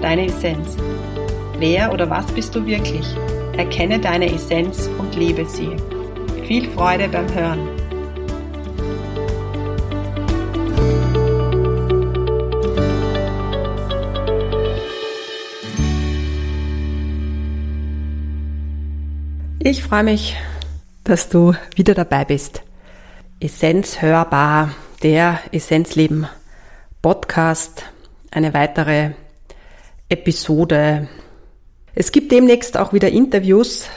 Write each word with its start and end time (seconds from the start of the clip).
deine 0.00 0.26
Essenz. 0.26 0.76
Wer 1.58 1.92
oder 1.92 2.08
was 2.10 2.26
bist 2.32 2.54
du 2.54 2.64
wirklich? 2.66 3.06
Erkenne 3.56 3.98
deine 3.98 4.32
Essenz 4.32 4.90
und 4.98 5.14
lebe 5.16 5.44
sie. 5.46 5.70
Viel 6.46 6.68
Freude 6.70 7.08
beim 7.08 7.32
Hören. 7.34 7.68
Ich 19.66 19.82
freue 19.82 20.04
mich, 20.04 20.36
dass 21.04 21.30
du 21.30 21.54
wieder 21.74 21.94
dabei 21.94 22.26
bist. 22.26 22.62
Essenz 23.40 24.02
hörbar, 24.02 24.70
der 25.02 25.40
Essenzleben 25.52 26.26
Podcast, 27.00 27.84
eine 28.30 28.52
weitere 28.52 29.12
Episode. 30.14 31.08
Es 31.94 32.12
gibt 32.12 32.30
demnächst 32.30 32.76
auch 32.76 32.92
wieder 32.92 33.08
Interviews. 33.08 33.88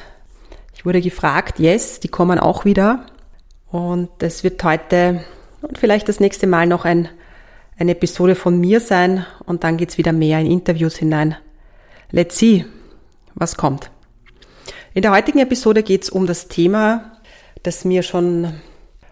Ich 0.76 0.84
wurde 0.84 1.00
gefragt, 1.00 1.60
yes, 1.60 2.00
die 2.00 2.08
kommen 2.08 2.40
auch 2.40 2.66
wieder. 2.66 3.06
Und 3.70 4.10
es 4.20 4.44
wird 4.44 4.64
heute 4.64 5.24
und 5.62 5.78
vielleicht 5.78 6.10
das 6.10 6.20
nächste 6.20 6.48
Mal 6.48 6.66
noch 6.66 6.86
ein, 6.86 7.08
eine 7.78 7.92
Episode 7.92 8.34
von 8.36 8.60
mir 8.60 8.80
sein 8.80 9.26
und 9.46 9.64
dann 9.64 9.78
geht's 9.78 10.00
wieder 10.00 10.12
mehr 10.12 10.40
in 10.40 10.50
Interviews 10.50 10.96
hinein. 10.96 11.36
Let's 12.10 12.38
see, 12.38 12.66
was 13.36 13.58
kommt. 13.58 13.92
In 14.96 15.04
der 15.04 15.12
heutigen 15.12 15.40
Episode 15.40 15.84
geht 15.84 16.04
es 16.04 16.10
um 16.10 16.26
das 16.26 16.48
Thema, 16.48 17.12
das 17.62 17.86
mir 17.86 18.02
schon, 18.02 18.54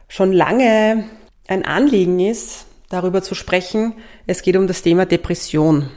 schon 0.08 0.32
lange 0.32 1.04
ein 1.48 1.66
Anliegen 1.66 2.20
ist, 2.20 2.66
darüber 2.90 3.22
zu 3.22 3.36
sprechen. 3.36 3.94
Es 4.26 4.42
geht 4.42 4.58
um 4.58 4.66
das 4.66 4.82
Thema 4.82 5.06
Depression. 5.06 5.92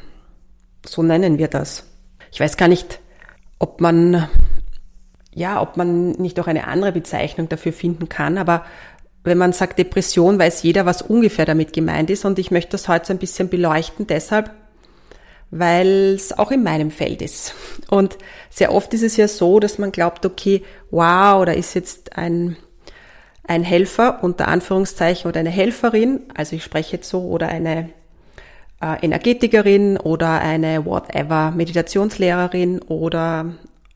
So 0.91 1.03
nennen 1.03 1.39
wir 1.39 1.49
das. 1.49 1.85
Ich 2.33 2.41
weiß 2.41 2.57
gar 2.57 2.69
nicht, 2.69 3.01
ob 3.59 3.81
man, 3.81 4.29
ja, 5.35 5.61
ob 5.61 5.77
man 5.77 6.13
nicht 6.13 6.39
auch 6.41 6.47
eine 6.47 6.67
andere 6.67 6.93
Bezeichnung 6.93 7.49
dafür 7.49 7.73
finden 7.73 8.09
kann, 8.09 8.39
aber 8.39 8.65
wenn 9.25 9.39
man 9.39 9.53
sagt 9.53 9.79
Depression, 9.79 10.39
weiß 10.39 10.63
jeder, 10.63 10.87
was 10.87 11.03
ungefähr 11.03 11.45
damit 11.45 11.73
gemeint 11.73 12.09
ist 12.11 12.25
und 12.25 12.39
ich 12.39 12.51
möchte 12.51 12.73
das 12.73 12.89
heute 12.89 13.07
so 13.07 13.13
ein 13.13 13.19
bisschen 13.19 13.49
beleuchten, 13.49 14.07
deshalb, 14.07 14.51
weil 15.51 16.15
es 16.15 16.39
auch 16.39 16.51
in 16.51 16.63
meinem 16.63 16.91
Feld 16.91 17.21
ist. 17.23 17.55
Und 17.91 18.17
sehr 18.51 18.73
oft 18.73 18.93
ist 18.95 19.03
es 19.03 19.17
ja 19.17 19.29
so, 19.29 19.61
dass 19.61 19.79
man 19.79 19.93
glaubt, 19.93 20.25
okay, 20.25 20.63
wow, 20.91 21.45
da 21.45 21.53
ist 21.53 21.75
jetzt 21.75 22.17
ein, 22.17 22.57
ein 23.45 23.63
Helfer 23.65 24.23
unter 24.23 24.49
Anführungszeichen 24.49 25.29
oder 25.29 25.41
eine 25.41 25.51
Helferin, 25.51 26.21
also 26.35 26.57
ich 26.57 26.65
spreche 26.65 26.97
jetzt 26.97 27.09
so, 27.09 27.23
oder 27.23 27.49
eine 27.49 27.91
äh, 28.81 29.05
Energetikerin 29.05 29.97
oder 29.97 30.41
eine 30.41 30.85
whatever 30.85 31.51
Meditationslehrerin 31.51 32.81
oder 32.83 33.47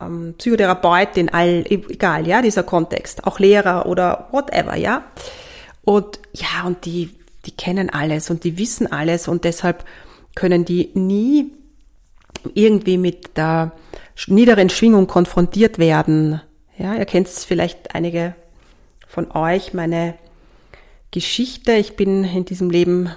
ähm, 0.01 0.35
Psychotherapeutin, 0.37 1.29
all, 1.29 1.63
egal, 1.69 2.27
ja, 2.27 2.41
dieser 2.41 2.63
Kontext, 2.63 3.25
auch 3.25 3.39
Lehrer 3.39 3.85
oder 3.85 4.27
whatever, 4.31 4.75
ja. 4.75 5.03
Und 5.83 6.19
ja, 6.33 6.65
und 6.65 6.85
die, 6.85 7.11
die 7.45 7.51
kennen 7.51 7.89
alles 7.89 8.29
und 8.29 8.43
die 8.43 8.57
wissen 8.57 8.91
alles 8.91 9.27
und 9.27 9.43
deshalb 9.43 9.85
können 10.35 10.65
die 10.65 10.91
nie 10.93 11.51
irgendwie 12.53 12.97
mit 12.97 13.37
der 13.37 13.71
niederen 14.27 14.69
Schwingung 14.69 15.07
konfrontiert 15.07 15.79
werden. 15.79 16.41
Ja, 16.77 16.95
ihr 16.95 17.05
kennt 17.05 17.27
vielleicht 17.27 17.95
einige 17.95 18.35
von 19.07 19.31
euch, 19.31 19.73
meine 19.73 20.15
Geschichte. 21.11 21.73
Ich 21.73 21.95
bin 21.95 22.23
in 22.23 22.45
diesem 22.45 22.69
Leben 22.69 23.11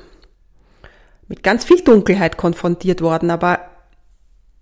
mit 1.29 1.43
ganz 1.43 1.65
viel 1.65 1.83
Dunkelheit 1.83 2.37
konfrontiert 2.37 3.01
worden, 3.01 3.31
aber 3.31 3.61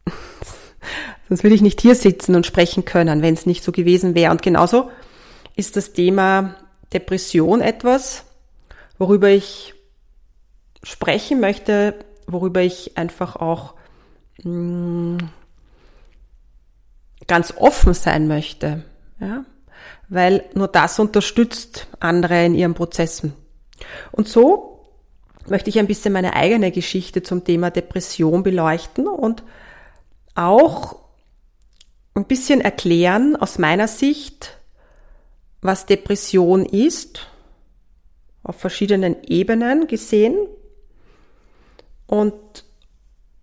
sonst 1.28 1.42
würde 1.42 1.54
ich 1.54 1.62
nicht 1.62 1.80
hier 1.80 1.94
sitzen 1.94 2.34
und 2.34 2.46
sprechen 2.46 2.84
können, 2.84 3.22
wenn 3.22 3.34
es 3.34 3.46
nicht 3.46 3.62
so 3.64 3.72
gewesen 3.72 4.14
wäre. 4.14 4.30
Und 4.30 4.42
genauso 4.42 4.90
ist 5.56 5.76
das 5.76 5.92
Thema 5.92 6.56
Depression 6.92 7.60
etwas, 7.60 8.24
worüber 8.98 9.28
ich 9.28 9.74
sprechen 10.82 11.40
möchte, 11.40 11.94
worüber 12.26 12.60
ich 12.60 12.96
einfach 12.96 13.36
auch 13.36 13.74
mm, 14.42 15.18
ganz 17.26 17.54
offen 17.56 17.94
sein 17.94 18.28
möchte, 18.28 18.84
ja, 19.20 19.44
weil 20.08 20.44
nur 20.54 20.68
das 20.68 20.98
unterstützt 20.98 21.86
andere 22.00 22.44
in 22.44 22.54
ihren 22.54 22.74
Prozessen. 22.74 23.34
Und 24.12 24.28
so 24.28 24.73
möchte 25.48 25.70
ich 25.70 25.78
ein 25.78 25.86
bisschen 25.86 26.12
meine 26.12 26.34
eigene 26.34 26.70
Geschichte 26.70 27.22
zum 27.22 27.44
Thema 27.44 27.70
Depression 27.70 28.42
beleuchten 28.42 29.06
und 29.06 29.42
auch 30.34 30.96
ein 32.14 32.24
bisschen 32.26 32.60
erklären 32.60 33.36
aus 33.36 33.58
meiner 33.58 33.88
Sicht, 33.88 34.58
was 35.60 35.86
Depression 35.86 36.64
ist, 36.64 37.26
auf 38.42 38.56
verschiedenen 38.56 39.22
Ebenen 39.24 39.86
gesehen, 39.86 40.36
und 42.06 42.64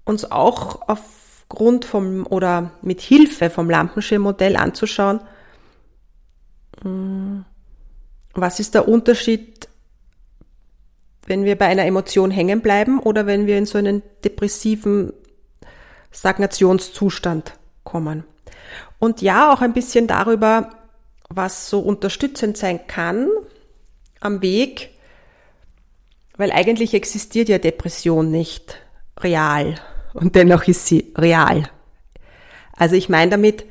uns 0.06 0.30
auch 0.32 0.88
aufgrund 0.88 1.86
vom 1.86 2.26
oder 2.28 2.72
mit 2.82 3.02
Hilfe 3.02 3.50
vom 3.50 3.70
Lampenschirmmodell 3.70 4.56
anzuschauen, 4.56 5.22
hm, 6.82 7.46
was 8.34 8.60
ist 8.60 8.76
der 8.76 8.88
Unterschied, 8.88 9.68
wenn 11.26 11.46
wir 11.46 11.58
bei 11.58 11.68
einer 11.68 11.86
Emotion 11.86 12.32
hängen 12.32 12.62
bleiben 12.62 13.00
oder 13.00 13.26
wenn 13.26 13.48
wir 13.48 13.58
in 13.58 13.66
so 13.66 13.78
einen 13.78 14.02
depressiven 14.24 15.14
Stagnationszustand 16.12 17.54
kommen. 17.84 18.24
Und 19.00 19.22
ja, 19.22 19.54
auch 19.54 19.62
ein 19.62 19.74
bisschen 19.74 20.08
darüber, 20.08 20.72
was 21.30 21.70
so 21.70 21.80
unterstützend 21.80 22.58
sein 22.58 22.88
kann 22.88 23.28
am 24.20 24.42
Weg 24.42 24.92
weil 26.42 26.52
eigentlich 26.52 26.96
existiert 26.96 27.50
ja 27.50 27.60
Depression 27.60 28.32
nicht 28.32 28.78
real 29.20 29.76
und 30.14 30.36
dennoch 30.36 30.64
ist 30.64 30.88
sie 30.88 31.14
real. 31.16 31.70
Also 32.76 32.96
ich 32.96 33.10
meine 33.10 33.30
damit, 33.30 33.66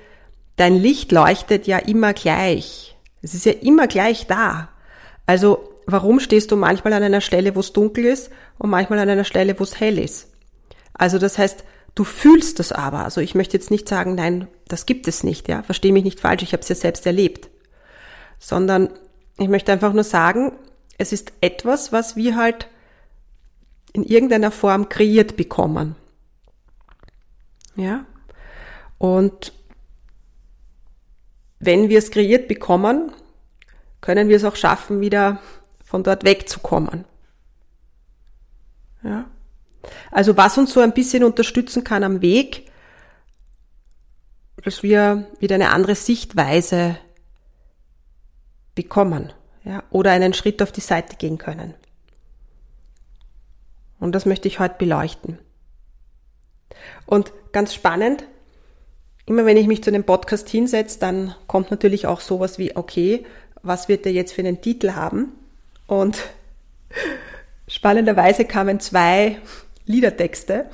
dein 0.55 0.77
Licht 0.77 1.11
leuchtet 1.11 1.67
ja 1.67 1.79
immer 1.79 2.13
gleich. 2.13 2.97
Es 3.23 3.35
ist 3.35 3.45
ja 3.45 3.53
immer 3.53 3.89
gleich 3.89 4.29
da. 4.29 4.69
Also 5.27 5.70
warum 5.93 6.21
stehst 6.21 6.51
du 6.51 6.57
manchmal 6.57 6.93
an 6.93 7.03
einer 7.03 7.21
Stelle, 7.21 7.55
wo 7.55 7.61
es 7.61 7.73
dunkel 7.73 8.05
ist 8.05 8.31
und 8.59 8.71
manchmal 8.71 8.99
an 8.99 9.09
einer 9.09 9.25
Stelle, 9.25 9.59
wo 9.59 9.65
es 9.65 9.79
hell 9.79 9.99
ist? 9.99 10.29
Also 10.95 11.19
das 11.19 11.39
heißt, 11.39 11.65
du 11.95 12.05
fühlst 12.05 12.59
das 12.59 12.73
aber. 12.73 13.05
Also 13.05 13.21
ich 13.21 13.35
möchte 13.35 13.57
jetzt 13.57 13.71
nicht 13.71 13.89
sagen, 13.89 14.15
nein, 14.15 14.49
das 14.69 14.87
gibt 14.87 15.09
es 15.09 15.25
nicht, 15.25 15.49
ja. 15.49 15.63
Verstehe 15.63 15.93
mich 15.93 16.05
nicht 16.05 16.21
falsch, 16.21 16.43
ich 16.43 16.53
habe 16.53 16.63
es 16.63 16.69
ja 16.69 16.75
selbst 16.75 17.07
erlebt. 17.07 17.49
Sondern 18.39 18.91
ich 19.39 19.49
möchte 19.49 19.73
einfach 19.73 19.93
nur 19.93 20.05
sagen, 20.05 20.53
es 20.99 21.13
ist 21.13 21.33
etwas, 21.41 21.93
was 21.93 22.17
wir 22.17 22.37
halt 22.37 22.69
in 23.93 24.05
irgendeiner 24.05 24.51
Form 24.51 24.89
kreiert 24.89 25.37
bekommen. 25.37 25.97
Ja? 27.75 28.05
Und 28.99 29.53
wenn 31.59 31.89
wir 31.89 31.99
es 31.99 32.11
kreiert 32.11 32.49
bekommen, 32.49 33.13
können 34.01 34.29
wir 34.29 34.37
es 34.37 34.45
auch 34.45 34.57
schaffen, 34.57 35.01
wieder 35.01 35.41
von 35.91 36.05
dort 36.05 36.23
wegzukommen. 36.23 37.05
Ja? 39.03 39.29
Also 40.13 40.37
was 40.37 40.57
uns 40.57 40.73
so 40.73 40.79
ein 40.79 40.95
bisschen 40.95 41.25
unterstützen 41.25 41.83
kann 41.83 42.05
am 42.05 42.23
Weg, 42.23 42.71
dass 44.63 44.85
wir 44.85 45.27
wieder 45.41 45.57
eine 45.57 45.71
andere 45.71 45.97
Sichtweise 45.97 46.97
bekommen 48.77 49.33
ja, 49.65 49.83
oder 49.91 50.13
einen 50.13 50.33
Schritt 50.33 50.63
auf 50.63 50.71
die 50.71 50.81
Seite 50.81 51.17
gehen 51.17 51.39
können. 51.39 51.75
Und 53.99 54.15
das 54.15 54.27
möchte 54.27 54.47
ich 54.47 54.61
heute 54.61 54.77
beleuchten. 54.79 55.39
Und 57.05 57.33
ganz 57.51 57.75
spannend, 57.75 58.23
immer 59.27 59.45
wenn 59.45 59.57
ich 59.57 59.67
mich 59.67 59.83
zu 59.83 59.91
einem 59.91 60.05
Podcast 60.05 60.49
hinsetze, 60.49 61.01
dann 61.01 61.35
kommt 61.49 61.73
natürlich 61.73 62.07
auch 62.07 62.21
sowas 62.21 62.59
wie, 62.59 62.77
okay, 62.77 63.27
was 63.63 63.89
wird 63.89 64.05
der 64.05 64.13
jetzt 64.13 64.33
für 64.33 64.43
einen 64.43 64.63
Titel 64.63 64.93
haben? 64.93 65.33
Und 65.91 66.23
spannenderweise 67.67 68.45
kamen 68.45 68.79
zwei 68.79 69.39
Liedertexte. 69.87 70.67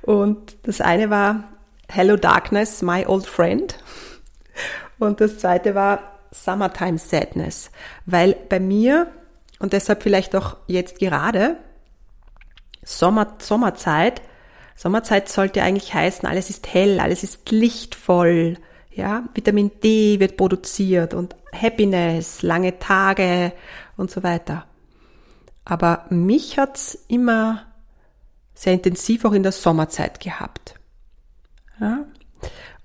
Und 0.00 0.56
das 0.62 0.80
eine 0.80 1.10
war 1.10 1.44
Hello 1.90 2.16
Darkness, 2.16 2.80
My 2.80 3.04
Old 3.06 3.26
Friend. 3.26 3.76
Und 4.98 5.20
das 5.20 5.36
zweite 5.36 5.74
war 5.74 6.20
Summertime 6.30 6.96
Sadness. 6.96 7.70
Weil 8.06 8.34
bei 8.48 8.60
mir, 8.60 9.08
und 9.58 9.74
deshalb 9.74 10.02
vielleicht 10.02 10.34
auch 10.34 10.56
jetzt 10.68 10.98
gerade, 10.98 11.58
Sommer, 12.82 13.36
Sommerzeit, 13.40 14.22
Sommerzeit 14.74 15.28
sollte 15.28 15.62
eigentlich 15.62 15.92
heißen, 15.92 16.26
alles 16.26 16.48
ist 16.48 16.72
hell, 16.72 16.98
alles 16.98 17.24
ist 17.24 17.50
lichtvoll, 17.50 18.56
ja, 18.94 19.24
Vitamin 19.34 19.70
D 19.82 20.18
wird 20.18 20.36
produziert 20.36 21.12
und 21.14 21.36
Happiness, 21.52 22.42
lange 22.42 22.78
Tage 22.78 23.52
und 23.96 24.10
so 24.10 24.22
weiter. 24.22 24.66
Aber 25.64 26.06
mich 26.10 26.58
hat's 26.58 26.98
immer 27.08 27.66
sehr 28.54 28.74
intensiv 28.74 29.24
auch 29.24 29.32
in 29.32 29.42
der 29.42 29.52
Sommerzeit 29.52 30.20
gehabt. 30.20 30.74
Ja? 31.80 32.04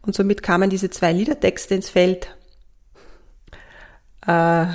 Und 0.02 0.16
somit 0.16 0.42
kamen 0.44 0.70
diese 0.70 0.90
zwei 0.90 1.12
Liedertexte 1.12 1.76
ins 1.76 1.90
Feld. 1.90 2.36
Äh, 4.26 4.68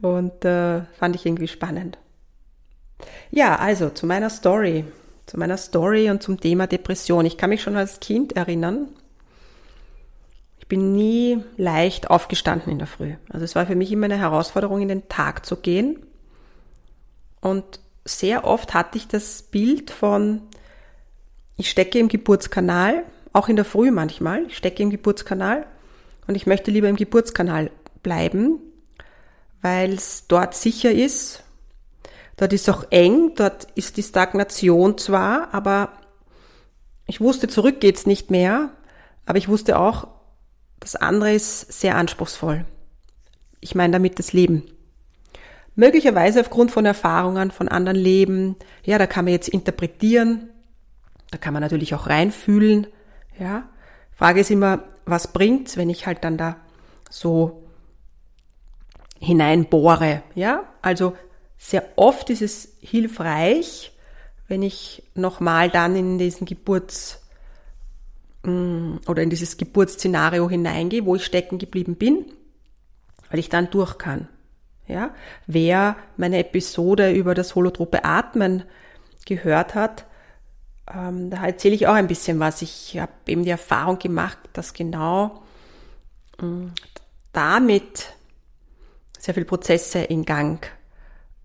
und 0.00 0.44
äh, 0.44 0.82
fand 0.98 1.16
ich 1.16 1.26
irgendwie 1.26 1.48
spannend. 1.48 1.98
Ja, 3.30 3.56
also 3.56 3.90
zu 3.90 4.06
meiner 4.06 4.30
Story. 4.30 4.84
Zu 5.26 5.38
meiner 5.38 5.56
Story 5.56 6.08
und 6.08 6.22
zum 6.22 6.38
Thema 6.38 6.66
Depression. 6.66 7.26
Ich 7.26 7.36
kann 7.36 7.50
mich 7.50 7.62
schon 7.62 7.76
als 7.76 7.98
Kind 8.00 8.36
erinnern. 8.36 8.88
Ich 10.66 10.68
bin 10.68 10.96
nie 10.96 11.44
leicht 11.56 12.10
aufgestanden 12.10 12.72
in 12.72 12.80
der 12.80 12.88
Früh. 12.88 13.14
Also 13.28 13.44
es 13.44 13.54
war 13.54 13.66
für 13.66 13.76
mich 13.76 13.92
immer 13.92 14.06
eine 14.06 14.18
Herausforderung, 14.18 14.80
in 14.80 14.88
den 14.88 15.08
Tag 15.08 15.46
zu 15.46 15.54
gehen. 15.54 16.04
Und 17.40 17.78
sehr 18.04 18.44
oft 18.44 18.74
hatte 18.74 18.98
ich 18.98 19.06
das 19.06 19.42
Bild 19.42 19.92
von, 19.92 20.42
ich 21.56 21.70
stecke 21.70 22.00
im 22.00 22.08
Geburtskanal, 22.08 23.04
auch 23.32 23.48
in 23.48 23.54
der 23.54 23.64
Früh 23.64 23.92
manchmal, 23.92 24.44
ich 24.46 24.56
stecke 24.56 24.82
im 24.82 24.90
Geburtskanal 24.90 25.68
und 26.26 26.34
ich 26.34 26.48
möchte 26.48 26.72
lieber 26.72 26.88
im 26.88 26.96
Geburtskanal 26.96 27.70
bleiben, 28.02 28.58
weil 29.62 29.92
es 29.92 30.26
dort 30.26 30.56
sicher 30.56 30.90
ist. 30.90 31.44
Dort 32.36 32.52
ist 32.52 32.68
auch 32.68 32.86
eng, 32.90 33.36
dort 33.36 33.68
ist 33.76 33.98
die 33.98 34.02
Stagnation 34.02 34.98
zwar, 34.98 35.54
aber 35.54 35.92
ich 37.06 37.20
wusste, 37.20 37.46
zurück 37.46 37.78
geht's 37.78 38.04
nicht 38.04 38.32
mehr, 38.32 38.70
aber 39.26 39.38
ich 39.38 39.46
wusste 39.46 39.78
auch, 39.78 40.15
das 40.86 40.94
andere 40.94 41.32
ist 41.34 41.72
sehr 41.80 41.96
anspruchsvoll. 41.96 42.64
Ich 43.60 43.74
meine 43.74 43.92
damit 43.92 44.20
das 44.20 44.32
Leben. 44.32 44.70
Möglicherweise 45.74 46.40
aufgrund 46.40 46.70
von 46.70 46.86
Erfahrungen 46.86 47.50
von 47.50 47.66
anderen 47.66 47.96
Leben. 47.96 48.54
Ja, 48.84 48.96
da 48.96 49.08
kann 49.08 49.24
man 49.24 49.32
jetzt 49.32 49.48
interpretieren. 49.48 50.48
Da 51.32 51.38
kann 51.38 51.52
man 51.52 51.60
natürlich 51.60 51.92
auch 51.96 52.06
reinfühlen. 52.06 52.86
Ja. 53.36 53.68
Frage 54.12 54.38
ist 54.38 54.52
immer, 54.52 54.84
was 55.06 55.32
bringt's, 55.32 55.76
wenn 55.76 55.90
ich 55.90 56.06
halt 56.06 56.22
dann 56.22 56.38
da 56.38 56.54
so 57.10 57.64
hineinbohre? 59.18 60.22
Ja. 60.36 60.72
Also, 60.82 61.16
sehr 61.58 61.82
oft 61.96 62.30
ist 62.30 62.42
es 62.42 62.76
hilfreich, 62.80 63.90
wenn 64.46 64.62
ich 64.62 65.02
nochmal 65.16 65.68
dann 65.68 65.96
in 65.96 66.18
diesen 66.18 66.46
Geburts, 66.46 67.25
oder 68.46 69.22
in 69.22 69.30
dieses 69.30 69.56
Geburtsszenario 69.56 70.48
hineingehe, 70.48 71.04
wo 71.04 71.16
ich 71.16 71.24
stecken 71.24 71.58
geblieben 71.58 71.96
bin, 71.96 72.26
weil 73.30 73.40
ich 73.40 73.48
dann 73.48 73.70
durch 73.70 73.98
kann. 73.98 74.28
Ja, 74.88 75.10
wer 75.46 75.96
meine 76.16 76.38
Episode 76.38 77.10
über 77.10 77.34
das 77.34 77.54
holotrope 77.54 78.04
Atmen 78.04 78.62
gehört 79.24 79.74
hat, 79.74 80.06
ähm, 80.92 81.30
da 81.30 81.44
erzähle 81.44 81.74
ich 81.74 81.88
auch 81.88 81.94
ein 81.94 82.06
bisschen 82.06 82.38
was. 82.38 82.62
Ich 82.62 82.96
habe 82.98 83.12
eben 83.26 83.42
die 83.42 83.50
Erfahrung 83.50 83.98
gemacht, 83.98 84.38
dass 84.52 84.74
genau 84.74 85.42
ähm, 86.40 86.72
damit 87.32 88.12
sehr 89.18 89.34
viele 89.34 89.46
Prozesse 89.46 89.98
in 89.98 90.24
Gang 90.24 90.70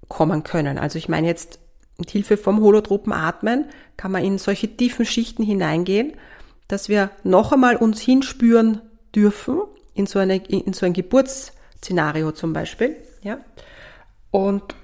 kommen 0.07 0.44
können. 0.44 0.77
Also 0.77 1.00
ich 1.00 1.09
meine 1.09 1.27
jetzt 1.27 1.59
mit 1.98 2.12
Hilfe 2.12 2.38
vom 2.38 2.62
holotropen 2.62 3.13
Atmen 3.13 3.65
kann 3.98 4.12
man 4.12 4.24
in 4.24 4.38
solche 4.38 4.75
tiefen 4.75 5.06
Schichten 5.06 5.44
hineingehen, 5.44 6.13
dass 6.71 6.89
wir 6.89 7.12
noch 7.23 7.51
einmal 7.51 7.75
uns 7.75 8.01
hinspüren 8.01 8.81
dürfen 9.15 9.62
in 9.94 10.06
so, 10.06 10.19
eine, 10.19 10.38
in 10.38 10.73
so 10.73 10.85
ein 10.85 10.94
Geburtsszenario 10.94 12.31
zum 12.31 12.53
Beispiel 12.53 12.95
ja? 13.23 13.39
Und 14.31 14.75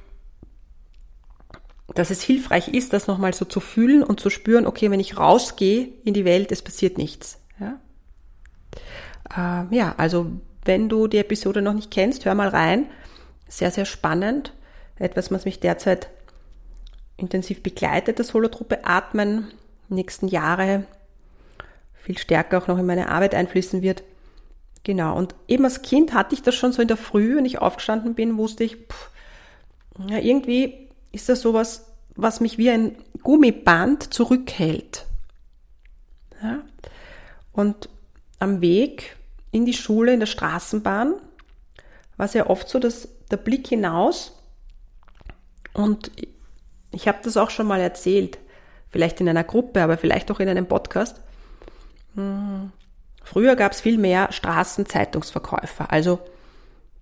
dass 1.94 2.10
es 2.10 2.22
hilfreich 2.22 2.68
ist, 2.70 2.94
das 2.94 3.08
nochmal 3.08 3.34
so 3.34 3.46
zu 3.46 3.60
fühlen 3.60 4.04
und 4.04 4.20
zu 4.20 4.30
spüren, 4.30 4.68
okay, 4.68 4.92
wenn 4.92 5.00
ich 5.00 5.18
rausgehe 5.18 5.90
in 6.04 6.14
die 6.14 6.26
Welt, 6.26 6.52
es 6.52 6.62
passiert 6.62 6.98
nichts. 6.98 7.40
Ja, 7.60 7.80
äh, 9.72 9.76
ja 9.76 9.96
also 9.98 10.28
wenn 10.66 10.90
du 10.90 11.08
die 11.08 11.18
Episode 11.18 11.62
noch 11.62 11.74
nicht 11.74 11.92
kennst, 11.92 12.26
hör 12.26 12.36
mal 12.36 12.50
rein. 12.50 12.88
Sehr, 13.48 13.72
sehr 13.72 13.86
spannend. 13.86 14.54
Etwas, 15.00 15.32
was 15.32 15.46
mich 15.46 15.60
derzeit 15.60 16.10
intensiv 17.16 17.64
begleitet, 17.64 18.20
das 18.20 18.34
Holotrope 18.34 18.86
Atmen, 18.86 19.48
nächsten 19.88 20.28
Jahre 20.28 20.86
viel 22.08 22.18
stärker 22.18 22.58
auch 22.58 22.68
noch 22.68 22.78
in 22.78 22.86
meine 22.86 23.10
Arbeit 23.10 23.36
einfließen 23.36 23.82
wird. 23.82 24.02
Genau, 24.84 25.18
und 25.18 25.36
eben 25.50 25.66
als 25.66 25.82
Kind 25.82 26.14
hatte 26.14 26.34
ich 26.34 26.42
das 26.42 26.56
schon 26.56 26.72
so 26.72 26.82
in 26.82 26.88
der 26.88 26.96
Früh, 26.96 27.36
wenn 27.36 27.44
ich 27.44 27.60
aufgestanden 27.60 28.16
bin, 28.16 28.38
wusste 28.38 28.64
ich, 28.64 28.78
pff, 28.78 29.12
ja, 30.08 30.18
irgendwie 30.18 30.88
ist 31.12 31.28
das 31.28 31.42
sowas, 31.42 31.92
was 32.16 32.40
mich 32.40 32.58
wie 32.58 32.70
ein 32.70 32.96
Gummiband 33.24 34.14
zurückhält. 34.14 35.06
Ja? 36.42 36.62
Und 37.52 37.90
am 38.40 38.62
Weg 38.62 39.18
in 39.52 39.66
die 39.66 39.74
Schule, 39.74 40.14
in 40.14 40.22
der 40.22 40.28
Straßenbahn, 40.28 41.14
war 42.16 42.26
es 42.26 42.34
ja 42.34 42.48
oft 42.48 42.70
so, 42.70 42.80
dass 42.80 43.10
der 43.30 43.38
Blick 43.38 43.68
hinaus, 43.68 44.32
und 45.74 46.10
ich 46.92 47.10
habe 47.10 47.18
das 47.22 47.36
auch 47.36 47.50
schon 47.50 47.68
mal 47.68 47.82
erzählt, 47.82 48.38
vielleicht 48.92 49.20
in 49.20 49.28
einer 49.28 49.44
Gruppe, 49.44 49.84
aber 49.84 49.98
vielleicht 49.98 50.32
auch 50.32 50.40
in 50.40 50.48
einem 50.48 50.68
Podcast, 50.68 51.20
Früher 53.24 53.56
gab 53.56 53.74
es 53.74 53.82
viel 53.82 53.98
mehr 53.98 54.32
Straßenzeitungsverkäufer. 54.32 55.92
Also 55.92 56.20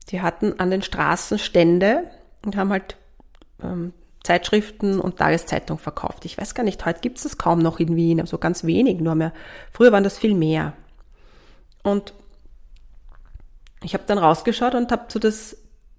die 0.09 0.21
hatten 0.21 0.59
an 0.59 0.71
den 0.71 0.81
Straßen 0.81 1.39
Stände 1.39 2.09
und 2.45 2.57
haben 2.57 2.71
halt 2.71 2.97
ähm, 3.63 3.93
Zeitschriften 4.23 4.99
und 4.99 5.17
Tageszeitung 5.17 5.77
verkauft. 5.77 6.25
Ich 6.25 6.37
weiß 6.37 6.55
gar 6.55 6.63
nicht, 6.63 6.85
heute 6.85 6.99
gibt 6.99 7.17
es 7.17 7.23
das 7.23 7.37
kaum 7.37 7.59
noch 7.59 7.79
in 7.79 7.95
Wien, 7.95 8.19
also 8.19 8.37
ganz 8.37 8.63
wenig 8.65 8.99
nur 8.99 9.15
mehr. 9.15 9.31
Früher 9.71 9.91
waren 9.91 10.03
das 10.03 10.17
viel 10.17 10.33
mehr. 10.33 10.73
Und 11.83 12.13
ich 13.83 13.93
habe 13.93 14.03
dann 14.07 14.17
rausgeschaut 14.17 14.73
und 14.73 14.91
habe 14.91 15.05
so 15.09 15.19
das, 15.19 15.57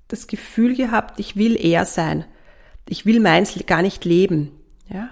das 0.08 0.26
Gefühl 0.26 0.75
gehabt, 0.75 1.20
ich 1.20 1.37
will 1.37 1.56
er 1.56 1.85
sein. 1.85 2.25
Ich 2.88 3.06
will 3.06 3.20
meins 3.20 3.54
gar 3.66 3.82
nicht 3.82 4.04
leben. 4.04 4.50
Ja? 4.88 5.11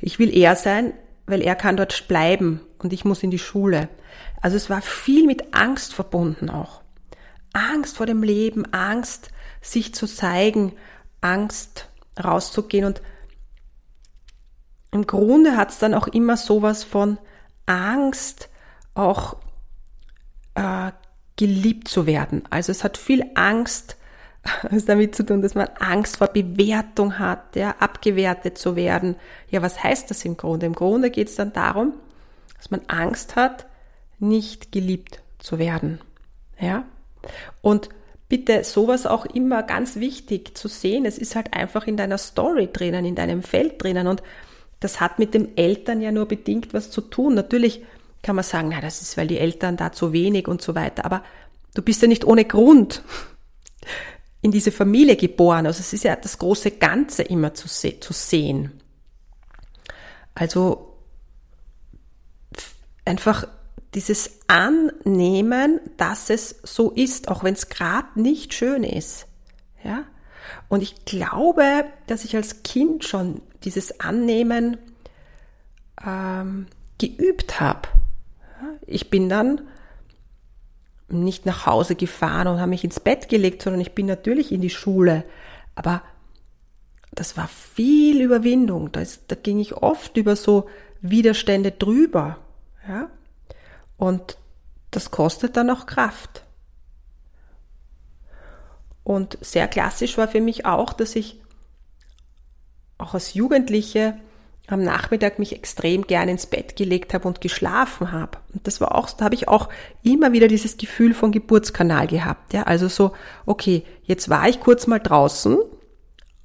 Ich 0.00 0.18
will 0.18 0.36
er 0.36 0.56
sein, 0.56 0.92
weil 1.28 1.42
er 1.42 1.54
kann 1.54 1.76
dort 1.76 2.08
bleiben 2.08 2.60
und 2.78 2.92
ich 2.92 3.04
muss 3.04 3.22
in 3.22 3.30
die 3.30 3.38
Schule. 3.38 3.88
Also 4.40 4.56
es 4.56 4.70
war 4.70 4.82
viel 4.82 5.26
mit 5.26 5.54
Angst 5.54 5.94
verbunden 5.94 6.50
auch. 6.50 6.82
Angst 7.52 7.96
vor 7.96 8.06
dem 8.06 8.22
Leben, 8.22 8.72
Angst, 8.72 9.30
sich 9.60 9.94
zu 9.94 10.06
zeigen, 10.06 10.72
Angst 11.20 11.88
rauszugehen. 12.22 12.84
Und 12.84 13.02
im 14.90 15.06
Grunde 15.06 15.56
hat 15.56 15.70
es 15.70 15.78
dann 15.78 15.94
auch 15.94 16.08
immer 16.08 16.36
sowas 16.36 16.84
von 16.84 17.18
Angst, 17.66 18.48
auch 18.94 19.36
äh, 20.54 20.92
geliebt 21.36 21.88
zu 21.88 22.06
werden. 22.06 22.42
Also 22.50 22.72
es 22.72 22.84
hat 22.84 22.96
viel 22.96 23.24
Angst 23.34 23.97
was 24.70 24.84
damit 24.84 25.14
zu 25.14 25.24
tun, 25.24 25.42
dass 25.42 25.54
man 25.54 25.68
Angst 25.78 26.16
vor 26.18 26.28
Bewertung 26.28 27.18
hat, 27.18 27.56
ja, 27.56 27.74
abgewertet 27.78 28.58
zu 28.58 28.76
werden. 28.76 29.16
Ja, 29.50 29.62
was 29.62 29.82
heißt 29.82 30.10
das 30.10 30.24
im 30.24 30.36
Grunde? 30.36 30.66
Im 30.66 30.74
Grunde 30.74 31.10
geht 31.10 31.28
es 31.28 31.36
dann 31.36 31.52
darum, 31.52 31.94
dass 32.56 32.70
man 32.70 32.80
Angst 32.88 33.36
hat, 33.36 33.66
nicht 34.18 34.72
geliebt 34.72 35.22
zu 35.38 35.58
werden. 35.58 36.00
Ja? 36.60 36.84
Und 37.60 37.88
bitte 38.28 38.64
sowas 38.64 39.06
auch 39.06 39.24
immer 39.26 39.62
ganz 39.62 39.96
wichtig 39.96 40.56
zu 40.56 40.68
sehen. 40.68 41.04
Es 41.04 41.18
ist 41.18 41.36
halt 41.36 41.54
einfach 41.54 41.86
in 41.86 41.96
deiner 41.96 42.18
Story 42.18 42.68
drinnen, 42.72 43.04
in 43.04 43.14
deinem 43.14 43.42
Feld 43.42 43.82
drinnen 43.82 44.06
und 44.06 44.22
das 44.80 45.00
hat 45.00 45.18
mit 45.18 45.34
dem 45.34 45.48
Eltern 45.56 46.00
ja 46.00 46.12
nur 46.12 46.26
bedingt 46.26 46.72
was 46.72 46.90
zu 46.90 47.00
tun. 47.00 47.34
Natürlich 47.34 47.82
kann 48.22 48.36
man 48.36 48.44
sagen, 48.44 48.68
na, 48.70 48.80
das 48.80 49.02
ist, 49.02 49.16
weil 49.16 49.26
die 49.26 49.38
Eltern 49.38 49.76
da 49.76 49.92
zu 49.92 50.12
wenig 50.12 50.46
und 50.46 50.62
so 50.62 50.74
weiter, 50.74 51.04
aber 51.04 51.24
du 51.74 51.82
bist 51.82 52.02
ja 52.02 52.08
nicht 52.08 52.24
ohne 52.24 52.44
Grund 52.44 53.02
in 54.40 54.50
diese 54.50 54.72
Familie 54.72 55.16
geboren. 55.16 55.66
Also 55.66 55.80
es 55.80 55.92
ist 55.92 56.04
ja 56.04 56.16
das 56.16 56.38
große 56.38 56.72
Ganze 56.72 57.22
immer 57.22 57.54
zu, 57.54 57.68
se 57.68 57.98
zu 58.00 58.12
sehen. 58.12 58.80
Also 60.34 60.96
einfach 63.04 63.48
dieses 63.94 64.40
Annehmen, 64.46 65.80
dass 65.96 66.30
es 66.30 66.60
so 66.62 66.90
ist, 66.90 67.28
auch 67.28 67.42
wenn 67.42 67.54
es 67.54 67.68
gerade 67.68 68.20
nicht 68.20 68.54
schön 68.54 68.84
ist. 68.84 69.26
Ja? 69.82 70.04
Und 70.68 70.82
ich 70.82 71.04
glaube, 71.04 71.84
dass 72.06 72.24
ich 72.24 72.36
als 72.36 72.62
Kind 72.62 73.04
schon 73.04 73.42
dieses 73.64 74.00
Annehmen 74.00 74.76
ähm, 76.04 76.66
geübt 76.98 77.60
habe. 77.60 77.88
Ich 78.86 79.10
bin 79.10 79.28
dann 79.28 79.62
nicht 81.08 81.46
nach 81.46 81.66
Hause 81.66 81.94
gefahren 81.94 82.48
und 82.48 82.60
habe 82.60 82.70
mich 82.70 82.84
ins 82.84 83.00
Bett 83.00 83.28
gelegt, 83.28 83.62
sondern 83.62 83.80
ich 83.80 83.92
bin 83.92 84.06
natürlich 84.06 84.52
in 84.52 84.60
die 84.60 84.70
Schule. 84.70 85.24
Aber 85.74 86.02
das 87.12 87.36
war 87.36 87.48
viel 87.48 88.20
Überwindung. 88.20 88.92
Da, 88.92 89.00
ist, 89.00 89.24
da 89.28 89.34
ging 89.34 89.58
ich 89.58 89.74
oft 89.74 90.16
über 90.16 90.36
so 90.36 90.68
Widerstände 91.00 91.72
drüber. 91.72 92.38
Ja? 92.86 93.10
Und 93.96 94.38
das 94.90 95.10
kostet 95.10 95.56
dann 95.56 95.70
auch 95.70 95.86
Kraft. 95.86 96.44
Und 99.02 99.38
sehr 99.40 99.68
klassisch 99.68 100.18
war 100.18 100.28
für 100.28 100.40
mich 100.40 100.66
auch, 100.66 100.92
dass 100.92 101.16
ich 101.16 101.40
auch 102.98 103.14
als 103.14 103.34
Jugendliche 103.34 104.18
am 104.68 104.82
Nachmittag 104.82 105.38
mich 105.38 105.54
extrem 105.54 106.06
gern 106.06 106.28
ins 106.28 106.46
Bett 106.46 106.76
gelegt 106.76 107.14
habe 107.14 107.26
und 107.26 107.40
geschlafen 107.40 108.12
habe. 108.12 108.38
Und 108.52 108.66
das 108.66 108.80
war 108.80 108.94
auch, 108.94 109.10
da 109.10 109.24
habe 109.24 109.34
ich 109.34 109.48
auch 109.48 109.70
immer 110.02 110.32
wieder 110.32 110.46
dieses 110.46 110.76
Gefühl 110.76 111.14
von 111.14 111.32
Geburtskanal 111.32 112.06
gehabt. 112.06 112.52
Ja, 112.52 112.64
also 112.64 112.88
so, 112.88 113.12
okay, 113.46 113.82
jetzt 114.04 114.28
war 114.28 114.48
ich 114.48 114.60
kurz 114.60 114.86
mal 114.86 114.98
draußen 114.98 115.56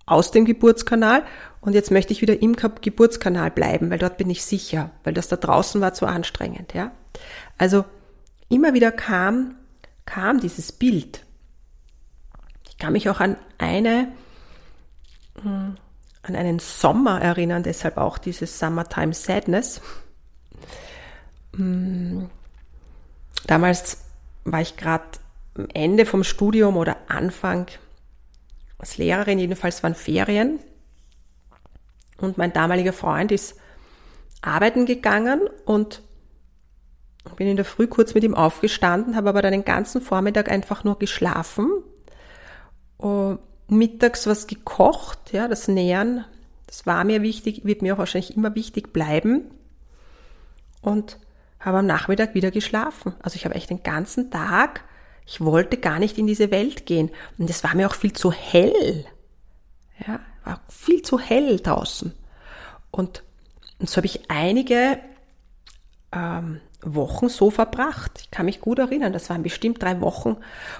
aus 0.06 0.32
dem 0.32 0.46
Geburtskanal 0.46 1.24
und 1.60 1.74
jetzt 1.74 1.92
möchte 1.92 2.14
ich 2.14 2.22
wieder 2.22 2.42
im 2.42 2.56
Geburtskanal 2.56 3.52
bleiben, 3.52 3.90
weil 3.90 4.00
dort 4.00 4.18
bin 4.18 4.30
ich 4.30 4.44
sicher, 4.44 4.92
weil 5.04 5.14
das 5.14 5.28
da 5.28 5.36
draußen 5.36 5.82
war 5.82 5.94
zu 5.94 6.06
anstrengend. 6.06 6.74
Ja, 6.74 6.92
also 7.58 7.84
immer 8.50 8.74
wieder 8.74 8.92
kam 8.92 9.56
kam 10.06 10.40
dieses 10.40 10.72
Bild. 10.72 11.26
Ich 12.70 12.78
kann 12.78 12.94
mich 12.94 13.10
auch 13.10 13.20
an 13.20 13.38
eine 13.58 14.10
hm, 15.42 15.76
an 16.24 16.36
einen 16.36 16.60
Sommer 16.60 17.22
erinnern, 17.22 17.64
deshalb 17.64 17.98
auch 17.98 18.18
dieses 18.18 18.58
Summertime 18.58 19.14
Sadness. 19.14 19.82
Mm, 21.56 22.26
damals 23.46 23.98
war 24.46 24.62
ich 24.62 24.78
gerade 24.78 25.04
am 25.56 25.68
Ende 25.74 26.06
vom 26.06 26.24
Studium 26.24 26.78
oder 26.78 26.98
Anfang 27.08 27.68
als 28.78 28.98
Lehrerin, 28.98 29.38
jedenfalls 29.38 29.84
waren 29.84 29.96
Ferien. 29.96 30.60
Und 32.18 32.38
mein 32.38 32.54
damaliger 32.54 32.94
Freund 32.94 33.32
ist 33.32 33.56
arbeiten 34.42 34.86
gegangen 34.86 35.42
und 35.66 36.02
bin 37.36 37.48
in 37.48 37.56
der 37.56 37.66
Früh 37.66 37.88
kurz 37.88 38.14
mit 38.14 38.24
ihm 38.24 38.36
aufgestanden, 38.36 39.16
habe 39.16 39.30
aber 39.30 39.42
dann 39.42 39.54
den 39.54 39.66
ganzen 39.66 40.02
Vormittag 40.02 40.50
einfach 40.50 40.84
nur 40.84 41.00
geschlafen. 41.00 41.72
Und 42.98 43.40
mittags 43.68 44.28
was 44.28 44.48
gekocht, 44.48 45.32
ja, 45.32 45.48
das 45.48 45.68
Nähern, 45.68 46.26
das 46.68 46.86
war 46.86 47.04
mir 47.04 47.22
wichtig, 47.22 47.66
wird 47.66 47.82
mir 47.82 47.94
auch 47.94 48.00
wahrscheinlich 48.00 48.36
immer 48.36 48.56
wichtig 48.56 48.94
bleiben. 48.94 49.52
Und 50.82 51.18
habe 51.60 51.78
am 51.78 51.86
Nachmittag 51.86 52.34
wieder 52.36 52.52
geschlafen. 52.52 53.14
Also 53.22 53.36
ich 53.36 53.46
habe 53.46 53.56
echt 53.56 53.70
den 53.70 53.84
ganzen 53.84 54.32
Tag, 54.32 54.84
ich 55.26 55.40
wollte 55.40 55.78
gar 55.78 56.00
nicht 56.00 56.18
in 56.18 56.28
diese 56.28 56.52
Welt 56.52 56.86
gehen. 56.86 57.10
Und 57.38 57.50
es 57.50 57.64
war 57.64 57.74
mir 57.76 57.88
auch 57.88 57.96
viel 57.96 58.12
zu 58.12 58.32
hell. 58.32 59.06
Ja, 60.06 60.20
war 60.44 60.62
viel 60.68 61.02
zu 61.02 61.20
hell 61.20 61.60
draußen. 61.60 62.14
Und, 62.92 63.24
und 63.80 63.90
so 63.90 63.98
habe 63.98 64.08
ich 64.08 64.30
einige 64.30 65.00
ähm, 66.12 66.60
Wochen 66.82 67.30
so 67.30 67.50
verbracht. 67.50 68.20
Ich 68.20 68.32
kann 68.32 68.46
mich 68.46 68.60
gut 68.60 68.80
erinnern, 68.80 69.14
das 69.14 69.30
waren 69.30 69.44
bestimmt 69.44 69.82
drei 69.82 70.02
Wochen. 70.02 70.38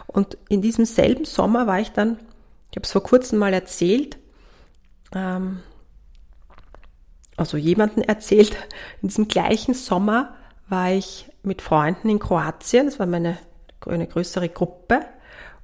Und 0.08 0.38
in 0.50 0.62
diesem 0.62 0.86
selben 0.86 1.24
Sommer 1.24 1.66
war 1.66 1.80
ich 1.80 1.92
dann 1.92 2.18
ich 2.74 2.78
habe 2.78 2.86
es 2.86 2.92
vor 2.92 3.04
kurzem 3.04 3.38
mal 3.38 3.54
erzählt, 3.54 4.18
ähm, 5.14 5.60
also 7.38 7.56
jemanden 7.56 8.02
erzählt, 8.02 8.58
in 9.04 9.10
diesem 9.10 9.28
gleichen 9.28 9.76
Sommer 9.76 10.34
war 10.70 10.92
ich 10.92 11.30
mit 11.44 11.62
Freunden 11.62 12.10
in 12.10 12.18
Kroatien, 12.18 12.88
das 12.88 12.98
war 12.98 13.06
meine 13.06 13.38
eine 13.86 14.08
größere 14.08 14.50
Gruppe, 14.50 15.06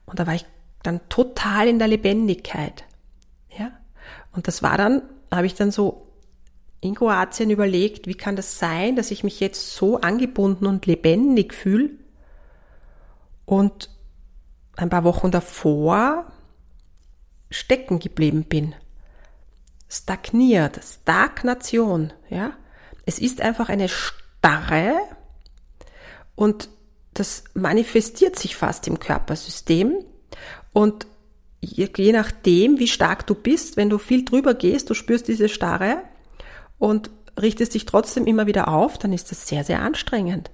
und 0.06 0.20
da 0.20 0.28
war 0.28 0.36
ich 0.36 0.46
dann 0.84 1.02
total 1.10 1.68
in 1.68 1.80
der 1.80 1.88
Lebendigkeit. 1.88 2.84
Ja? 3.58 3.72
Und 4.34 4.48
das 4.48 4.62
war 4.62 4.78
dann, 4.78 5.02
habe 5.32 5.48
ich 5.48 5.56
dann 5.56 5.72
so 5.72 6.12
in 6.82 6.94
Kroatien 6.94 7.50
überlegt, 7.50 8.06
wie 8.06 8.14
kann 8.14 8.36
das 8.36 8.60
sein, 8.60 8.96
dass 8.96 9.10
ich 9.10 9.24
mich 9.24 9.40
jetzt 9.40 9.76
so 9.76 10.00
angebunden 10.00 10.68
und 10.68 10.86
lebendig 10.86 11.56
fühle? 11.56 11.90
Und 13.46 13.90
ein 14.76 14.92
paar 14.92 15.06
Wochen 15.06 15.32
davor 15.32 16.32
stecken 17.50 18.00
geblieben 18.00 18.44
bin. 18.44 18.76
Stagniert, 19.90 20.80
Stagnation, 20.84 22.14
ja. 22.30 22.54
Es 23.06 23.20
ist 23.20 23.42
einfach 23.42 23.70
eine 23.70 23.90
Starre 23.90 25.00
und 26.36 26.70
das 27.14 27.44
manifestiert 27.56 28.38
sich 28.38 28.56
fast 28.56 28.88
im 28.88 29.00
Körpersystem 29.00 30.06
und 30.74 31.08
je, 31.62 32.12
nachdem, 32.12 32.80
wie 32.80 32.88
stark 32.88 33.26
du 33.28 33.36
bist, 33.36 33.78
wenn 33.78 33.90
du 33.90 33.98
viel 33.98 34.26
drüber 34.26 34.54
gehst, 34.54 34.90
du 34.90 34.94
spürst 34.94 35.28
diese 35.28 35.50
Starre 35.50 36.04
und 36.78 37.10
richtest 37.40 37.74
dich 37.74 37.86
trotzdem 37.86 38.28
immer 38.28 38.48
wieder 38.48 38.68
auf, 38.68 38.98
dann 38.98 39.12
ist 39.14 39.32
das 39.32 39.48
sehr, 39.48 39.64
sehr 39.64 39.82
anstrengend. 39.82 40.52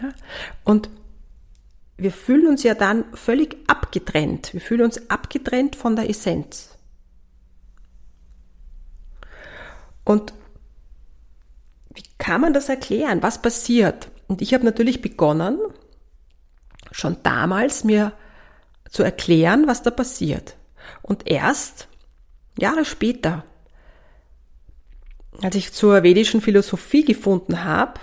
Ja? 0.00 0.10
Und 0.64 0.88
wir 2.02 2.12
fühlen 2.12 2.46
uns 2.46 2.62
ja 2.62 2.74
dann 2.74 3.04
völlig 3.14 3.56
abgetrennt. 3.66 4.52
Wir 4.52 4.60
fühlen 4.60 4.82
uns 4.82 5.10
abgetrennt 5.10 5.76
von 5.76 5.96
der 5.96 6.08
Essenz. 6.08 6.76
Und 10.04 10.32
wie 11.94 12.04
kann 12.18 12.40
man 12.40 12.52
das 12.52 12.68
erklären? 12.68 13.22
Was 13.22 13.42
passiert? 13.42 14.10
Und 14.26 14.42
ich 14.42 14.54
habe 14.54 14.64
natürlich 14.64 15.02
begonnen, 15.02 15.58
schon 16.90 17.18
damals 17.22 17.84
mir 17.84 18.12
zu 18.90 19.02
erklären, 19.02 19.66
was 19.66 19.82
da 19.82 19.90
passiert. 19.90 20.56
Und 21.02 21.28
erst 21.30 21.88
Jahre 22.58 22.84
später, 22.84 23.44
als 25.42 25.54
ich 25.54 25.72
zur 25.72 26.02
vedischen 26.02 26.40
Philosophie 26.40 27.04
gefunden 27.04 27.64
habe, 27.64 28.00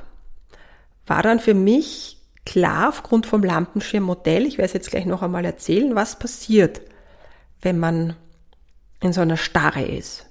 war 1.05 1.23
dann 1.23 1.39
für 1.39 1.53
mich 1.53 2.18
klar 2.49 2.89
aufgrund 2.89 3.27
vom 3.27 3.43
Lampenschirmmodell, 3.43 4.47
ich 4.47 4.57
werde 4.57 4.65
es 4.65 4.73
jetzt 4.73 4.89
gleich 4.89 5.05
noch 5.05 5.21
einmal 5.21 5.45
erzählen, 5.45 5.93
was 5.93 6.17
passiert, 6.17 6.81
wenn 7.61 7.77
man 7.77 8.15
in 9.01 9.13
so 9.13 9.21
einer 9.21 9.37
Starre 9.37 9.83
ist. 9.83 10.25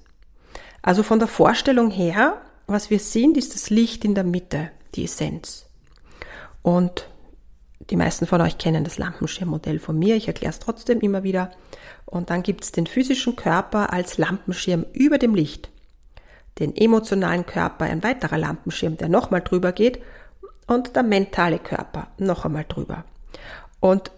Also 0.82 1.04
von 1.04 1.20
der 1.20 1.28
Vorstellung 1.28 1.92
her, 1.92 2.42
was 2.66 2.90
wir 2.90 2.98
sehen, 2.98 3.36
ist 3.36 3.54
das 3.54 3.70
Licht 3.70 4.04
in 4.04 4.16
der 4.16 4.24
Mitte, 4.24 4.72
die 4.96 5.04
Essenz. 5.04 5.66
Und 6.60 7.08
die 7.88 7.94
meisten 7.94 8.26
von 8.26 8.40
euch 8.40 8.58
kennen 8.58 8.82
das 8.82 8.98
Lampenschirmmodell 8.98 9.78
von 9.78 9.96
mir, 9.96 10.16
ich 10.16 10.26
erkläre 10.26 10.50
es 10.50 10.58
trotzdem 10.58 10.98
immer 10.98 11.22
wieder. 11.22 11.52
Und 12.04 12.30
dann 12.30 12.42
gibt 12.42 12.64
es 12.64 12.72
den 12.72 12.88
physischen 12.88 13.36
Körper 13.36 13.92
als 13.92 14.18
Lampenschirm 14.18 14.86
über 14.92 15.18
dem 15.18 15.36
Licht, 15.36 15.70
den 16.58 16.74
emotionalen 16.74 17.46
Körper, 17.46 17.84
ein 17.84 18.02
weiterer 18.02 18.38
Lampenschirm, 18.38 18.96
der 18.96 19.08
nochmal 19.08 19.42
drüber 19.42 19.70
geht 19.70 20.00
und 20.68 20.94
der 20.94 21.02
mentale 21.02 21.58
Körper 21.58 22.06
noch 22.18 22.44
einmal 22.44 22.66
drüber. 22.68 23.04
Und 23.80 24.12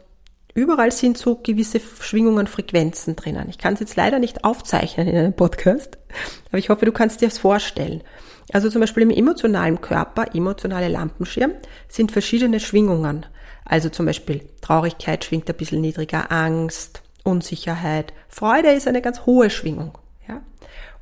überall 0.53 0.93
sind 0.93 1.17
so 1.17 1.37
gewisse 1.37 1.81
Schwingungen, 1.81 2.47
Frequenzen 2.47 3.17
drinnen. 3.17 3.49
Ich 3.49 3.57
kann 3.57 3.75
es 3.75 3.81
jetzt 3.81 3.97
leider 3.97 4.19
nicht 4.19 4.45
aufzeichnen 4.45 5.09
in 5.09 5.17
einem 5.17 5.33
Podcast, 5.33 5.97
aber 6.49 6.59
ich 6.59 6.69
hoffe, 6.69 6.85
du 6.85 6.93
kannst 6.93 7.23
dir 7.23 7.29
das 7.29 7.39
vorstellen. 7.39 8.03
Also 8.53 8.69
zum 8.69 8.81
Beispiel 8.81 9.05
im 9.05 9.11
emotionalen 9.11 9.81
Körper, 9.81 10.35
emotionale 10.35 10.89
Lampenschirm, 10.89 11.53
sind 11.89 12.13
verschiedene 12.13 12.59
Schwingungen. 12.59 13.27
Also 13.65 13.89
zum 13.89 14.07
Beispiel 14.07 14.43
Traurigkeit 14.61 15.25
schwingt 15.25 15.49
ein 15.49 15.57
bisschen 15.57 15.81
niedriger, 15.81 16.33
Angst, 16.33 17.03
Unsicherheit, 17.23 18.13
Freude 18.29 18.73
ist 18.73 18.89
eine 18.89 19.03
ganz 19.03 19.25
hohe 19.25 19.51
Schwingung. 19.51 19.97
Ja? 20.27 20.43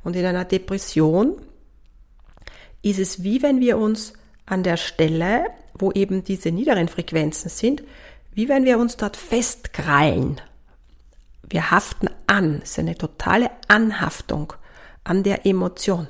Und 0.03 0.15
in 0.15 0.25
einer 0.25 0.45
Depression 0.45 1.37
ist 2.83 2.99
es 2.99 3.23
wie 3.23 3.41
wenn 3.41 3.59
wir 3.59 3.77
uns 3.77 4.13
an 4.49 4.63
der 4.63 4.77
Stelle, 4.77 5.45
wo 5.73 5.91
eben 5.91 6.23
diese 6.23 6.51
niederen 6.51 6.87
Frequenzen 6.87 7.49
sind, 7.49 7.83
wie 8.33 8.49
wenn 8.49 8.65
wir 8.65 8.79
uns 8.79 8.97
dort 8.97 9.17
festkrallen. 9.17 10.41
Wir 11.47 11.71
haften 11.71 12.09
an, 12.27 12.61
es 12.63 12.71
ist 12.71 12.79
eine 12.79 12.95
totale 12.95 13.49
Anhaftung 13.67 14.53
an 15.03 15.23
der 15.23 15.45
Emotion. 15.45 16.07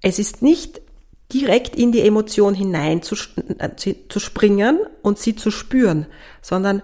Es 0.00 0.18
ist 0.18 0.42
nicht 0.42 0.80
direkt 1.32 1.76
in 1.76 1.92
die 1.92 2.02
Emotion 2.02 2.54
hinein 2.54 3.02
zu, 3.02 3.16
äh, 3.58 3.70
zu 3.76 4.20
springen 4.20 4.78
und 5.02 5.18
sie 5.18 5.36
zu 5.36 5.50
spüren, 5.50 6.06
sondern 6.42 6.82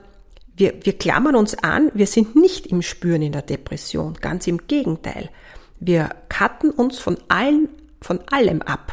wir, 0.57 0.75
wir 0.85 0.97
klammern 0.97 1.37
uns 1.37 1.55
an, 1.55 1.91
wir 1.95 2.07
sind 2.07 2.37
nicht 2.37 2.67
im 2.67 2.83
Spüren 2.83 3.23
in 3.23 3.33
der 3.33 3.43
Depression, 3.43 4.15
ganz 4.15 4.47
im 4.47 4.67
Gegenteil. 4.67 5.31
Wir 5.79 6.11
cutten 6.29 6.71
uns 6.71 6.99
von 6.99 7.17
allen, 7.29 7.69
von 8.03 8.21
allem 8.31 8.61
ab. 8.63 8.93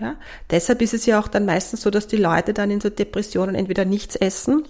Ja? 0.00 0.16
Deshalb 0.50 0.80
ist 0.82 0.94
es 0.94 1.06
ja 1.06 1.20
auch 1.20 1.28
dann 1.28 1.44
meistens 1.44 1.82
so, 1.82 1.90
dass 1.90 2.06
die 2.06 2.16
Leute 2.16 2.54
dann 2.54 2.70
in 2.70 2.80
so 2.80 2.88
Depressionen 2.88 3.54
entweder 3.54 3.84
nichts 3.84 4.16
essen 4.16 4.64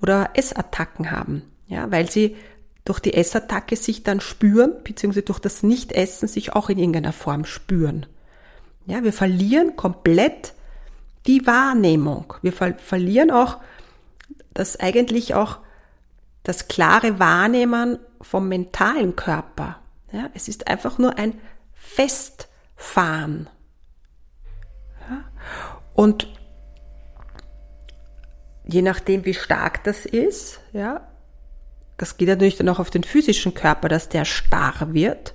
oder 0.00 0.30
Essattacken 0.34 1.10
haben, 1.10 1.42
ja, 1.66 1.90
weil 1.90 2.10
sie 2.10 2.36
durch 2.84 3.00
die 3.00 3.14
Essattacke 3.14 3.74
sich 3.74 4.04
dann 4.04 4.20
spüren, 4.20 4.72
beziehungsweise 4.84 5.24
durch 5.24 5.40
das 5.40 5.64
Nichtessen 5.64 6.28
sich 6.28 6.52
auch 6.54 6.70
in 6.70 6.78
irgendeiner 6.78 7.12
Form 7.12 7.44
spüren. 7.44 8.06
Ja, 8.86 9.02
wir 9.02 9.12
verlieren 9.12 9.74
komplett 9.74 10.54
die 11.26 11.44
Wahrnehmung. 11.46 12.34
Wir 12.42 12.52
ver 12.52 12.74
verlieren 12.74 13.32
auch 13.32 13.58
das 14.54 14.78
eigentlich 14.78 15.34
auch 15.34 15.58
das 16.44 16.68
klare 16.68 17.18
Wahrnehmen 17.18 17.98
vom 18.20 18.48
mentalen 18.48 19.16
Körper. 19.16 19.80
Ja, 20.12 20.30
es 20.34 20.46
ist 20.46 20.68
einfach 20.68 20.98
nur 20.98 21.18
ein 21.18 21.34
Festfahren. 21.74 23.48
Und 25.94 26.28
je 28.64 28.82
nachdem, 28.82 29.24
wie 29.24 29.34
stark 29.34 29.84
das 29.84 30.06
ist, 30.06 30.60
ja, 30.72 31.06
das 31.96 32.16
geht 32.16 32.28
natürlich 32.28 32.56
dann 32.56 32.68
auch 32.68 32.78
auf 32.78 32.90
den 32.90 33.04
physischen 33.04 33.54
Körper, 33.54 33.88
dass 33.88 34.08
der 34.08 34.24
starr 34.24 34.92
wird. 34.92 35.34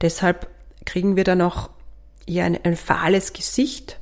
Deshalb 0.00 0.48
kriegen 0.84 1.16
wir 1.16 1.24
dann 1.24 1.40
auch 1.40 1.70
eher 2.26 2.44
ein, 2.44 2.58
ein 2.62 2.76
fahles 2.76 3.32
Gesicht. 3.32 3.98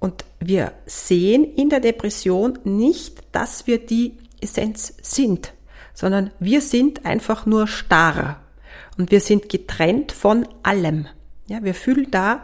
Und 0.00 0.24
wir 0.40 0.72
sehen 0.86 1.44
in 1.44 1.68
der 1.68 1.78
Depression 1.78 2.58
nicht, 2.64 3.22
dass 3.30 3.68
wir 3.68 3.84
die 3.84 4.18
Essenz 4.40 4.94
sind, 5.00 5.52
sondern 5.94 6.32
wir 6.40 6.60
sind 6.60 7.06
einfach 7.06 7.46
nur 7.46 7.68
starr 7.68 8.40
und 8.98 9.12
wir 9.12 9.20
sind 9.20 9.48
getrennt 9.48 10.10
von 10.10 10.48
allem. 10.64 11.06
Ja, 11.46 11.62
wir 11.62 11.74
fühlen 11.74 12.10
da 12.10 12.42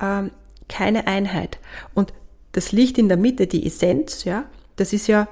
ähm, 0.00 0.32
keine 0.68 1.06
Einheit. 1.06 1.58
Und 1.94 2.12
das 2.52 2.72
Licht 2.72 2.98
in 2.98 3.08
der 3.08 3.16
Mitte, 3.16 3.46
die 3.46 3.66
Essenz, 3.66 4.24
ja, 4.24 4.44
das 4.76 4.92
ist 4.92 5.06
ja, 5.06 5.28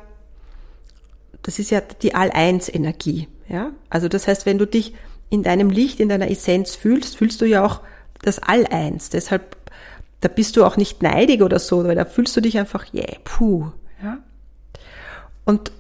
das 1.43 1.59
ist 1.59 1.71
ja 1.71 1.81
die 1.81 2.15
All-Eins-Energie. 2.15 3.29
Ja, 3.49 3.73
also 3.91 4.09
das 4.09 4.27
heißt, 4.27 4.47
wenn 4.47 4.59
du 4.59 4.67
dich 4.67 4.95
in 5.31 5.43
deinem 5.43 5.71
Licht, 5.71 6.01
in 6.01 6.09
deiner 6.09 6.31
Essenz 6.31 6.75
fühlst, 6.75 7.17
fühlst 7.17 7.41
du 7.41 7.45
ja 7.45 7.65
auch 7.65 7.81
das 8.23 8.39
All-Eins. 8.39 9.11
Deshalb, 9.11 9.57
da 10.21 10.29
bist 10.29 10.57
du 10.57 10.65
auch 10.65 10.77
nicht 10.77 11.03
neidig 11.03 11.43
oder 11.43 11.59
so, 11.59 11.85
weil 11.85 11.95
da 11.95 12.05
fühlst 12.05 12.37
du 12.37 12.41
dich 12.41 12.59
einfach, 12.59 12.93
yeah, 12.95 13.17
puh, 13.25 13.71
ja. 14.03 14.19
Und 15.45 15.73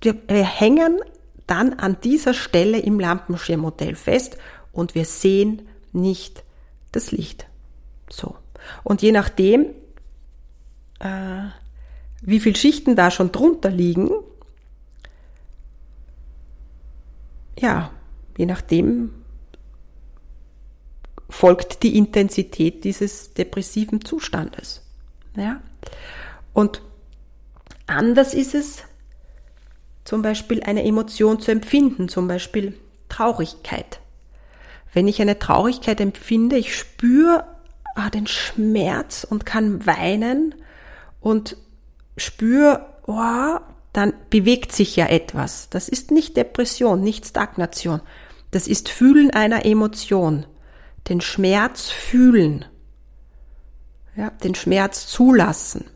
wir, 0.00 0.16
wir 0.26 0.44
hängen 0.44 1.00
dann 1.46 1.74
an 1.74 1.98
dieser 2.02 2.34
Stelle 2.34 2.78
im 2.78 2.98
Lampenschirmmodell 2.98 3.94
fest 3.94 4.38
und 4.72 4.94
wir 4.94 5.04
sehen 5.04 5.62
nicht 5.92 6.44
das 6.92 7.12
Licht. 7.12 7.46
So. 8.12 8.36
Und 8.84 9.02
je 9.02 9.10
nachdem, 9.10 9.66
äh, 11.00 11.44
wie 12.20 12.40
viele 12.40 12.56
Schichten 12.56 12.94
da 12.94 13.10
schon 13.10 13.32
drunter 13.32 13.70
liegen, 13.70 14.10
ja, 17.58 17.90
je 18.36 18.46
nachdem 18.46 19.10
folgt 21.28 21.82
die 21.82 21.96
Intensität 21.96 22.84
dieses 22.84 23.32
depressiven 23.32 24.04
Zustandes. 24.04 24.82
Ja? 25.34 25.62
Und 26.52 26.82
anders 27.86 28.34
ist 28.34 28.54
es 28.54 28.82
zum 30.04 30.20
Beispiel 30.20 30.62
eine 30.62 30.84
Emotion 30.84 31.40
zu 31.40 31.50
empfinden, 31.50 32.08
zum 32.08 32.28
Beispiel 32.28 32.78
Traurigkeit. 33.08 34.00
Wenn 34.92 35.08
ich 35.08 35.22
eine 35.22 35.38
Traurigkeit 35.38 36.00
empfinde, 36.00 36.56
ich 36.56 36.76
spüre 36.76 37.44
ah, 37.94 38.10
den 38.10 38.26
Schmerz 38.26 39.24
und 39.28 39.46
kann 39.46 39.86
weinen 39.86 40.54
und 41.20 41.56
spüre, 42.16 42.86
oh, 43.06 43.58
dann 43.92 44.14
bewegt 44.30 44.72
sich 44.72 44.96
ja 44.96 45.06
etwas. 45.06 45.68
Das 45.70 45.88
ist 45.88 46.10
nicht 46.10 46.36
Depression, 46.36 47.02
nicht 47.02 47.26
Stagnation. 47.26 48.00
Das 48.50 48.66
ist 48.66 48.88
Fühlen 48.88 49.30
einer 49.30 49.64
Emotion. 49.64 50.46
Den 51.08 51.20
Schmerz 51.20 51.90
fühlen. 51.90 52.64
Ja, 54.16 54.30
den 54.30 54.54
Schmerz 54.54 55.08
zulassen. 55.08 55.86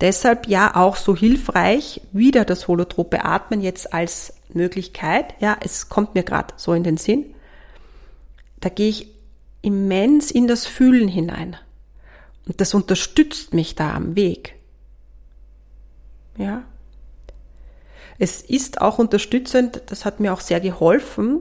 Deshalb 0.00 0.46
ja 0.46 0.76
auch 0.76 0.96
so 0.96 1.16
hilfreich 1.16 2.00
wieder 2.12 2.44
das 2.44 2.68
holotrope 2.68 3.24
Atmen 3.24 3.60
jetzt 3.60 3.92
als 3.92 4.34
Möglichkeit. 4.52 5.34
Ja, 5.40 5.56
es 5.60 5.88
kommt 5.88 6.14
mir 6.14 6.22
gerade 6.22 6.54
so 6.56 6.74
in 6.74 6.84
den 6.84 6.96
Sinn. 6.96 7.34
Da 8.60 8.68
gehe 8.68 8.88
ich 8.88 9.15
immens 9.66 10.30
in 10.30 10.46
das 10.46 10.64
Fühlen 10.64 11.08
hinein. 11.08 11.56
Und 12.46 12.60
das 12.60 12.72
unterstützt 12.72 13.52
mich 13.52 13.74
da 13.74 13.94
am 13.94 14.14
Weg. 14.14 14.54
Ja. 16.38 16.62
Es 18.16 18.42
ist 18.42 18.80
auch 18.80 19.00
unterstützend, 19.00 19.82
das 19.86 20.04
hat 20.04 20.20
mir 20.20 20.32
auch 20.32 20.40
sehr 20.40 20.60
geholfen. 20.60 21.40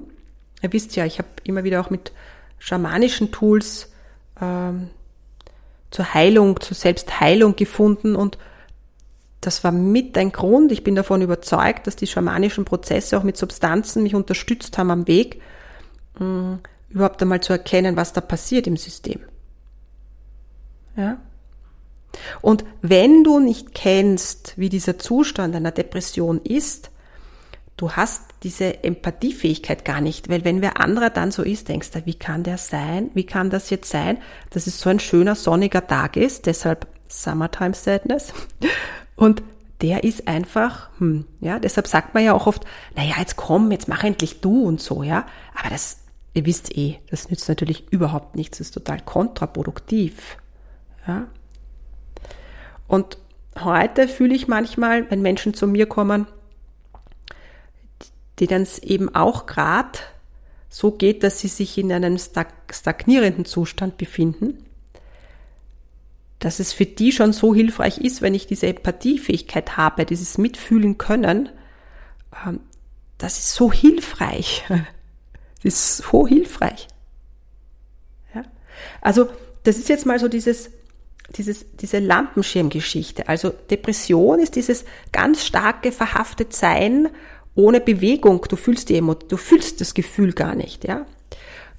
Ihr 0.63 0.73
wisst 0.73 0.95
ja, 0.95 1.05
ich 1.05 1.19
habe 1.19 1.27
immer 1.43 1.63
wieder 1.63 1.79
auch 1.79 1.91
mit 1.91 2.13
schamanischen 2.57 3.31
Tools 3.31 3.91
ähm, 4.41 4.89
zur 5.91 6.15
Heilung, 6.15 6.59
zur 6.59 6.75
Selbstheilung 6.75 7.55
gefunden 7.55 8.15
und 8.15 8.39
das 9.39 9.63
war 9.63 9.71
mit 9.71 10.17
ein 10.17 10.31
Grund. 10.31 10.71
Ich 10.71 10.83
bin 10.83 10.95
davon 10.95 11.21
überzeugt, 11.21 11.85
dass 11.85 11.95
die 11.95 12.07
schamanischen 12.07 12.65
Prozesse 12.65 13.19
auch 13.19 13.23
mit 13.23 13.38
Substanzen 13.38 14.01
mich 14.01 14.15
unterstützt 14.15 14.79
haben 14.79 14.89
am 14.89 15.07
Weg, 15.07 15.43
mh, 16.17 16.57
überhaupt 16.89 17.21
einmal 17.21 17.41
zu 17.41 17.54
erkennen, 17.54 17.95
was 17.95 18.13
da 18.13 18.21
passiert 18.21 18.67
im 18.67 18.78
System. 18.78 19.19
Ja? 20.95 21.17
Und 22.41 22.63
wenn 22.82 23.24
du 23.24 23.39
nicht 23.39 23.74
kennst, 23.74 24.54
wie 24.58 24.69
dieser 24.69 24.98
Zustand 24.98 25.56
einer 25.56 25.71
Depression 25.71 26.39
ist, 26.41 26.91
du 27.78 27.91
hast 27.91 28.21
diese 28.43 28.84
Empathiefähigkeit 28.84 29.84
gar 29.84 30.02
nicht, 30.02 30.30
weil 30.30 30.45
wenn 30.45 30.62
wer 30.62 30.80
anderer 30.80 31.10
dann 31.10 31.32
so 31.32 31.43
ist, 31.43 31.67
denkst 31.67 31.91
du, 31.91 32.06
wie 32.06 32.13
kann 32.13 32.43
der 32.43 32.58
sein? 32.58 33.10
Wie 33.13 33.26
kann 33.26 33.50
das 33.50 33.69
jetzt 33.69 33.89
sein, 33.89 34.17
dass 34.52 34.67
es 34.67 34.80
so 34.80 34.89
ein 34.89 35.00
schöner 35.00 35.36
sonniger 35.36 35.86
Tag 35.86 36.15
ist? 36.15 36.45
Deshalb 36.45 36.88
Summertime 37.08 37.74
Sadness. 37.74 38.34
Und 39.15 39.43
der 39.82 40.04
ist 40.04 40.28
einfach, 40.28 40.89
hm, 41.00 41.26
ja, 41.41 41.60
deshalb 41.60 41.88
sagt 41.88 42.13
man 42.13 42.24
ja 42.24 42.34
auch 42.34 42.48
oft, 42.48 42.65
naja, 42.95 43.15
jetzt 43.19 43.36
komm, 43.36 43.71
jetzt 43.71 43.88
mach 43.88 44.04
endlich 44.04 44.41
du 44.41 44.63
und 44.63 44.82
so, 44.82 45.04
ja. 45.04 45.26
Aber 45.60 45.69
das, 45.69 45.98
ihr 46.36 46.45
wisst 46.45 46.78
eh, 46.78 47.00
das 47.10 47.30
nützt 47.30 47.50
natürlich 47.50 47.91
überhaupt 47.91 48.36
nichts, 48.36 48.60
das 48.60 48.67
ist 48.67 48.74
total 48.74 49.02
kontraproduktiv, 49.02 50.38
ja. 51.08 51.28
Und 52.88 53.17
heute 53.60 54.08
fühle 54.08 54.36
ich 54.36 54.48
manchmal, 54.48 55.10
wenn 55.10 55.21
Menschen 55.21 55.54
zu 55.56 55.65
mir 55.65 55.88
kommen, 55.88 56.28
denen 58.39 58.63
es 58.63 58.80
eben 58.80 59.15
auch 59.15 59.45
gerade 59.45 59.98
so 60.69 60.91
geht, 60.91 61.24
dass 61.24 61.39
sie 61.39 61.48
sich 61.48 61.78
in 61.78 61.91
einem 61.91 62.17
stagnierenden 62.17 63.45
Zustand 63.45 63.98
befinden, 63.98 64.65
dass 66.39 66.60
es 66.60 66.74
für 66.74 66.86
die 66.86 67.13
schon 67.13 67.32
so 67.32 67.56
hilfreich 67.56 67.98
ist, 67.98 68.21
wenn 68.21 68.36
ich 68.36 68.45
diese 68.45 68.67
Empathiefähigkeit 68.67 69.78
habe, 69.78 70.06
dieses 70.06 70.38
Mitfühlen 70.38 70.98
können, 70.98 71.50
ähm, 72.45 72.60
das 73.17 73.39
ist 73.39 73.54
so 73.54 73.71
hilfreich. 73.71 74.65
Das 75.65 75.73
ist 75.73 75.97
so 75.97 76.28
hilfreich. 76.28 76.88
Ja? 78.36 78.43
Also, 79.01 79.30
das 79.63 79.78
ist 79.78 79.89
jetzt 79.89 80.06
mal 80.06 80.19
so 80.19 80.28
dieses, 80.28 80.69
dieses, 81.36 81.65
diese 81.78 81.97
Lampenschirmgeschichte. 81.97 83.28
Also, 83.28 83.49
Depression 83.49 84.39
ist 84.39 84.56
dieses 84.56 84.86
ganz 85.12 85.43
starke 85.43 85.91
verhaftet 85.91 86.54
Sein 86.54 87.10
ohne 87.56 87.82
Bewegung. 87.82 88.45
Du 88.47 88.58
fühlst 88.58 88.89
die 88.89 88.97
Emo 88.97 89.15
du 89.15 89.38
fühlst 89.38 89.82
das 89.82 89.95
Gefühl 89.95 90.34
gar 90.34 90.54
nicht, 90.54 90.84
ja. 90.84 91.08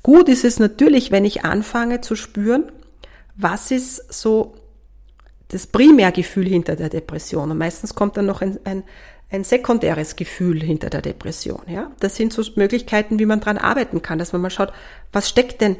Gut 0.03 0.29
ist 0.29 0.45
es 0.45 0.59
natürlich, 0.59 1.13
wenn 1.13 1.25
ich 1.25 1.45
anfange 1.45 2.01
zu 2.01 2.17
spüren, 2.17 2.73
was 3.37 3.71
ist 3.71 4.13
so 4.13 4.55
das 5.49 5.69
Primärgefühl 5.69 6.47
hinter 6.49 6.75
der 6.75 6.89
Depression. 6.89 7.53
Und 7.53 7.59
meistens 7.59 7.95
kommt 7.95 8.17
dann 8.17 8.27
noch 8.27 8.41
ein, 8.43 8.59
ein, 8.65 8.83
ein 9.31 9.45
sekundäres 9.45 10.17
Gefühl 10.17 10.63
hinter 10.63 10.91
der 10.91 11.03
Depression. 11.03 11.63
Ja? 11.67 11.91
Das 11.99 12.17
sind 12.17 12.33
so 12.33 12.43
Möglichkeiten, 12.55 13.19
wie 13.19 13.27
man 13.27 13.41
dran 13.41 13.59
arbeiten 13.59 14.03
kann, 14.03 14.19
dass 14.19 14.33
man 14.33 14.43
mal 14.43 14.51
schaut, 14.51 14.73
was 15.13 15.29
steckt 15.29 15.61
denn, 15.61 15.77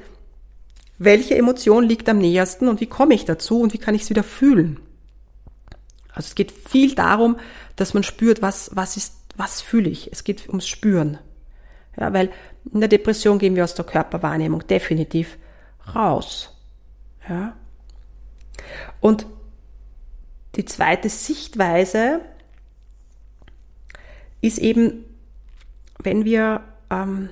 welche 0.99 1.37
Emotion 1.37 1.85
liegt 1.85 2.09
am 2.09 2.19
nähersten 2.19 2.69
und 2.69 2.81
wie 2.81 2.87
komme 2.87 3.15
ich 3.15 3.25
dazu 3.25 3.61
und 3.61 3.73
wie 3.73 3.79
kann 3.79 3.95
ich 3.95 4.03
es 4.03 4.11
wieder 4.11 4.25
fühlen. 4.25 4.81
Also 6.09 6.29
es 6.29 6.35
geht 6.35 6.51
viel 6.51 6.95
darum, 6.95 7.37
dass 7.77 7.93
man 7.93 8.03
spürt, 8.03 8.41
was, 8.41 8.71
was 8.75 8.97
ist, 8.97 9.15
was 9.37 9.61
fühle 9.61 9.91
ich. 9.91 10.11
Es 10.11 10.25
geht 10.25 10.49
ums 10.49 10.67
Spüren. 10.67 11.19
Ja, 11.99 12.13
weil 12.13 12.31
in 12.73 12.81
der 12.81 12.89
Depression 12.89 13.39
gehen 13.39 13.55
wir 13.55 13.65
aus 13.65 13.75
der 13.75 13.85
Körperwahrnehmung 13.85 14.67
definitiv 14.67 15.37
raus. 15.95 16.51
Ja. 17.29 17.55
Und 19.01 19.27
die 20.57 20.65
zweite 20.65 21.11
Sichtweise 21.11 22.21
ist 24.41 24.59
eben, 24.59 25.05
wenn 25.99 26.25
wir 26.25 26.63
ähm, 26.91 27.31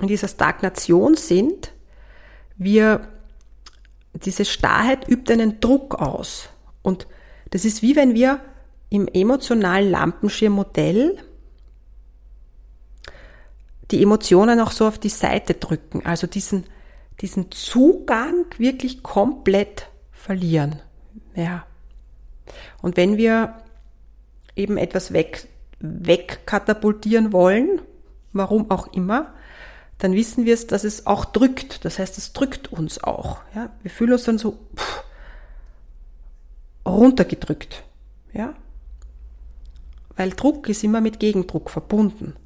in 0.00 0.08
dieser 0.08 0.28
Stagnation 0.28 1.16
sind, 1.16 1.72
wir, 2.56 3.08
diese 4.14 4.44
Starrheit 4.44 5.08
übt 5.08 5.32
einen 5.32 5.60
Druck 5.60 5.94
aus. 5.94 6.48
Und 6.82 7.06
das 7.50 7.64
ist 7.64 7.82
wie 7.82 7.96
wenn 7.96 8.14
wir 8.14 8.40
im 8.88 9.08
emotionalen 9.08 9.90
Lampenschirmmodell 9.90 11.18
die 13.90 14.02
Emotionen 14.02 14.60
auch 14.60 14.72
so 14.72 14.86
auf 14.86 14.98
die 14.98 15.08
Seite 15.08 15.54
drücken, 15.54 16.04
also 16.04 16.26
diesen 16.26 16.64
diesen 17.20 17.50
Zugang 17.50 18.46
wirklich 18.58 19.02
komplett 19.02 19.88
verlieren. 20.12 20.80
Ja. 21.34 21.66
Und 22.82 22.96
wenn 22.96 23.16
wir 23.16 23.62
eben 24.54 24.76
etwas 24.76 25.12
weg, 25.12 25.48
wegkatapultieren 25.80 27.32
wollen, 27.32 27.80
warum 28.32 28.70
auch 28.70 28.92
immer, 28.92 29.34
dann 29.98 30.12
wissen 30.12 30.44
wir 30.44 30.54
es, 30.54 30.66
dass 30.66 30.84
es 30.84 31.06
auch 31.06 31.24
drückt. 31.24 31.84
Das 31.84 31.98
heißt, 31.98 32.18
es 32.18 32.32
drückt 32.32 32.72
uns 32.72 33.02
auch. 33.02 33.40
Ja? 33.54 33.70
Wir 33.82 33.90
fühlen 33.90 34.12
uns 34.12 34.24
dann 34.24 34.38
so 34.38 34.58
pff, 34.76 35.04
runtergedrückt. 36.86 37.82
Ja? 38.32 38.54
Weil 40.16 40.30
Druck 40.30 40.68
ist 40.68 40.84
immer 40.84 41.00
mit 41.00 41.20
Gegendruck 41.20 41.70
verbunden. 41.70 42.36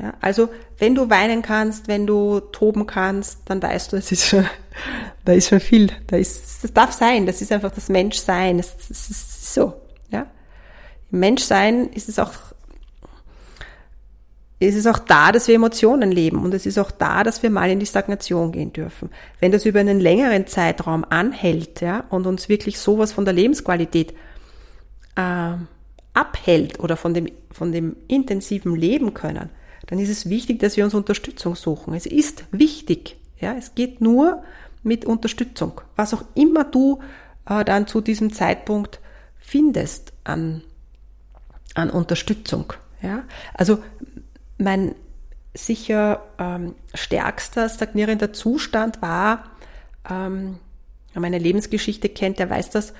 Ja, 0.00 0.14
also 0.20 0.48
wenn 0.78 0.94
du 0.94 1.10
weinen 1.10 1.42
kannst, 1.42 1.88
wenn 1.88 2.06
du 2.06 2.40
toben 2.40 2.86
kannst, 2.86 3.40
dann 3.46 3.62
weißt 3.62 3.92
du, 3.92 3.96
es 3.96 4.12
ist 4.12 4.26
schon, 4.26 4.46
da 5.24 5.32
ist 5.32 5.48
schon 5.48 5.60
viel. 5.60 5.90
Da 6.06 6.16
ist, 6.16 6.64
das 6.64 6.72
darf 6.72 6.92
sein. 6.92 7.26
Das 7.26 7.42
ist 7.42 7.52
einfach 7.52 7.72
das 7.72 7.88
Menschsein. 7.88 8.58
Das, 8.58 8.76
das 8.76 9.10
ist 9.10 9.54
so. 9.54 9.74
Im 11.12 11.20
Menschsein 11.20 11.88
ist 11.88 12.08
es 12.08 12.18
auch 12.18 12.32
es 14.62 14.74
ist 14.74 14.86
auch 14.86 14.98
da, 14.98 15.32
dass 15.32 15.48
wir 15.48 15.54
Emotionen 15.54 16.12
leben 16.12 16.44
und 16.44 16.52
es 16.52 16.66
ist 16.66 16.78
auch 16.78 16.90
da, 16.90 17.24
dass 17.24 17.42
wir 17.42 17.48
mal 17.48 17.70
in 17.70 17.80
die 17.80 17.86
Stagnation 17.86 18.52
gehen 18.52 18.74
dürfen. 18.74 19.08
Wenn 19.40 19.52
das 19.52 19.64
über 19.64 19.80
einen 19.80 20.00
längeren 20.00 20.46
Zeitraum 20.46 21.06
anhält 21.08 21.80
ja, 21.80 22.04
und 22.10 22.26
uns 22.26 22.50
wirklich 22.50 22.78
sowas 22.78 23.10
von 23.10 23.24
der 23.24 23.32
Lebensqualität 23.32 24.12
äh, 25.16 25.54
abhält 26.12 26.78
oder 26.78 26.98
von 26.98 27.14
dem, 27.14 27.28
von 27.50 27.72
dem 27.72 27.96
intensiven 28.06 28.76
Leben 28.76 29.14
können, 29.14 29.48
dann 29.86 29.98
ist 29.98 30.10
es 30.10 30.28
wichtig, 30.28 30.58
dass 30.58 30.76
wir 30.76 30.84
uns 30.84 30.92
Unterstützung 30.92 31.56
suchen. 31.56 31.94
Es 31.94 32.04
ist 32.04 32.44
wichtig. 32.52 33.16
Ja, 33.40 33.54
es 33.54 33.74
geht 33.74 34.02
nur 34.02 34.42
mit 34.82 35.06
Unterstützung. 35.06 35.80
Was 35.96 36.12
auch 36.12 36.24
immer 36.34 36.64
du 36.64 37.00
äh, 37.48 37.64
dann 37.64 37.86
zu 37.86 38.02
diesem 38.02 38.30
Zeitpunkt 38.30 39.00
findest 39.38 40.12
an, 40.22 40.62
an 41.74 41.90
Unterstützung. 41.90 42.72
Ja, 43.02 43.24
also 43.54 43.82
mein 44.58 44.94
sicher 45.54 46.22
ähm, 46.38 46.74
stärkster 46.94 47.68
stagnierender 47.68 48.32
Zustand 48.32 49.02
war, 49.02 49.44
ähm, 50.08 50.58
meine 51.14 51.38
Lebensgeschichte 51.38 52.08
kennt, 52.08 52.38
der 52.38 52.50
weiß 52.50 52.70
das, 52.70 52.90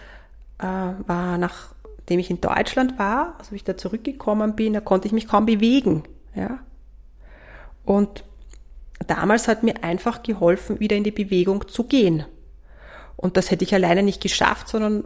äh, 0.58 0.64
war 0.64 1.38
nachdem 1.38 2.18
ich 2.18 2.30
in 2.30 2.40
Deutschland 2.40 2.98
war, 2.98 3.36
also 3.38 3.54
ich 3.54 3.64
da 3.64 3.76
zurückgekommen 3.76 4.56
bin, 4.56 4.72
da 4.72 4.80
konnte 4.80 5.06
ich 5.06 5.12
mich 5.12 5.28
kaum 5.28 5.46
bewegen. 5.46 6.02
Ja? 6.34 6.58
Und 7.84 8.24
damals 9.06 9.46
hat 9.46 9.62
mir 9.62 9.84
einfach 9.84 10.22
geholfen, 10.22 10.80
wieder 10.80 10.96
in 10.96 11.04
die 11.04 11.12
Bewegung 11.12 11.68
zu 11.68 11.84
gehen. 11.84 12.24
Und 13.16 13.36
das 13.36 13.50
hätte 13.50 13.64
ich 13.64 13.74
alleine 13.74 14.02
nicht 14.02 14.22
geschafft, 14.22 14.68
sondern 14.68 15.04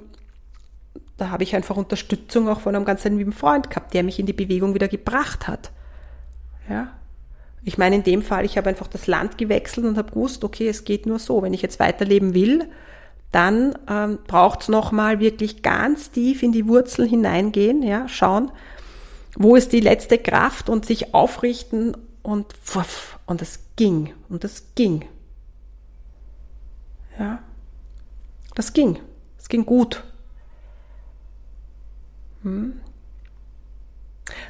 da 1.17 1.31
habe 1.31 1.43
ich 1.43 1.55
einfach 1.55 1.77
Unterstützung 1.77 2.49
auch 2.49 2.61
von 2.61 2.75
einem 2.75 2.85
ganz 2.85 3.05
lieben 3.05 3.33
Freund 3.33 3.71
gehabt, 3.71 3.95
der 3.95 4.03
mich 4.03 4.19
in 4.19 4.27
die 4.27 4.33
Bewegung 4.33 4.75
wieder 4.75 4.89
gebracht 4.89 5.47
hat. 5.47 5.71
Ja. 6.69 6.89
Ich 7.63 7.79
meine, 7.79 7.97
in 7.97 8.03
dem 8.03 8.23
Fall, 8.23 8.45
ich 8.45 8.59
habe 8.59 8.69
einfach 8.69 8.89
das 8.89 9.07
Land 9.07 9.39
gewechselt 9.39 9.87
und 9.87 9.97
habe 9.97 10.11
gewusst, 10.11 10.45
okay, 10.45 10.69
es 10.69 10.85
geht 10.85 11.07
nur 11.07 11.19
so. 11.19 11.43
Wenn 11.43 11.55
ich 11.55 11.63
jetzt 11.63 11.81
weiterleben 11.81 12.35
will, 12.35 12.69
dann 13.33 13.77
ähm, 13.89 14.19
braucht 14.27 14.63
es 14.63 14.69
nochmal 14.69 15.19
wirklich 15.19 15.63
ganz 15.63 16.11
tief 16.11 16.43
in 16.43 16.53
die 16.53 16.69
Wurzeln 16.69 17.09
hineingehen, 17.09 17.83
ja, 17.83 18.07
schauen, 18.07 18.53
wo 19.37 19.57
ist 19.57 19.73
die 19.73 19.81
letzte 19.81 20.19
Kraft 20.19 20.69
und 20.69 20.87
sich 20.87 21.15
aufrichten 21.15 21.97
und 22.23 22.47
wuff, 22.65 23.19
und 23.27 23.43
es 23.43 23.61
ging 23.77 24.15
und 24.29 24.45
es 24.45 24.75
ging. 24.75 25.05
Ja, 27.19 27.41
das 28.55 28.73
ging. 28.73 28.99
Es 29.39 29.49
ging 29.49 29.67
gut. 29.67 30.05
Hm. 32.45 32.81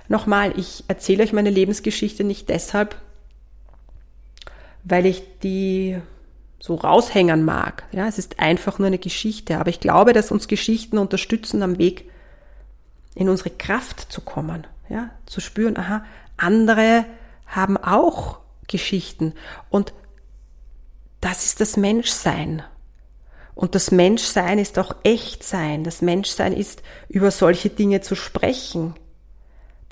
Nochmal, 0.09 0.59
ich 0.59 0.85
erzähle 0.89 1.23
euch 1.23 1.33
meine 1.33 1.51
Lebensgeschichte 1.51 2.23
nicht 2.25 2.49
deshalb, 2.49 2.97
weil 4.85 5.07
ich 5.07 5.23
die 5.43 5.99
so 6.61 6.77
raushängen 6.77 7.45
mag. 7.45 7.85
Ja, 7.93 8.07
es 8.07 8.19
ist 8.19 8.39
einfach 8.39 8.79
nur 8.79 8.87
eine 8.87 8.99
Geschichte. 8.99 9.59
Aber 9.59 9.71
ich 9.71 9.81
glaube, 9.81 10.13
dass 10.13 10.31
uns 10.31 10.49
Geschichten 10.49 10.99
unterstützen, 10.99 11.63
am 11.63 11.79
Weg 11.79 12.11
in 13.15 13.29
unsere 13.29 13.51
Kraft 13.51 14.13
zu 14.13 14.21
kommen. 14.21 14.67
Ja, 14.89 15.11
zu 15.27 15.41
spüren, 15.41 15.77
aha, 15.77 16.05
andere 16.37 17.05
haben 17.47 17.77
auch 17.77 18.39
Geschichten. 18.67 19.35
Und 19.71 19.93
das 21.21 21.45
ist 21.45 21.61
das 21.61 21.77
Menschsein. 21.77 22.63
Und 23.55 23.75
das 23.75 23.91
Menschsein 23.91 24.59
ist 24.59 24.79
auch 24.79 24.97
Echtsein. 25.05 25.85
Das 25.85 26.03
Menschsein 26.03 26.53
ist, 26.53 26.83
über 27.09 27.31
solche 27.31 27.71
Dinge 27.71 28.01
zu 28.01 28.15
sprechen 28.15 28.95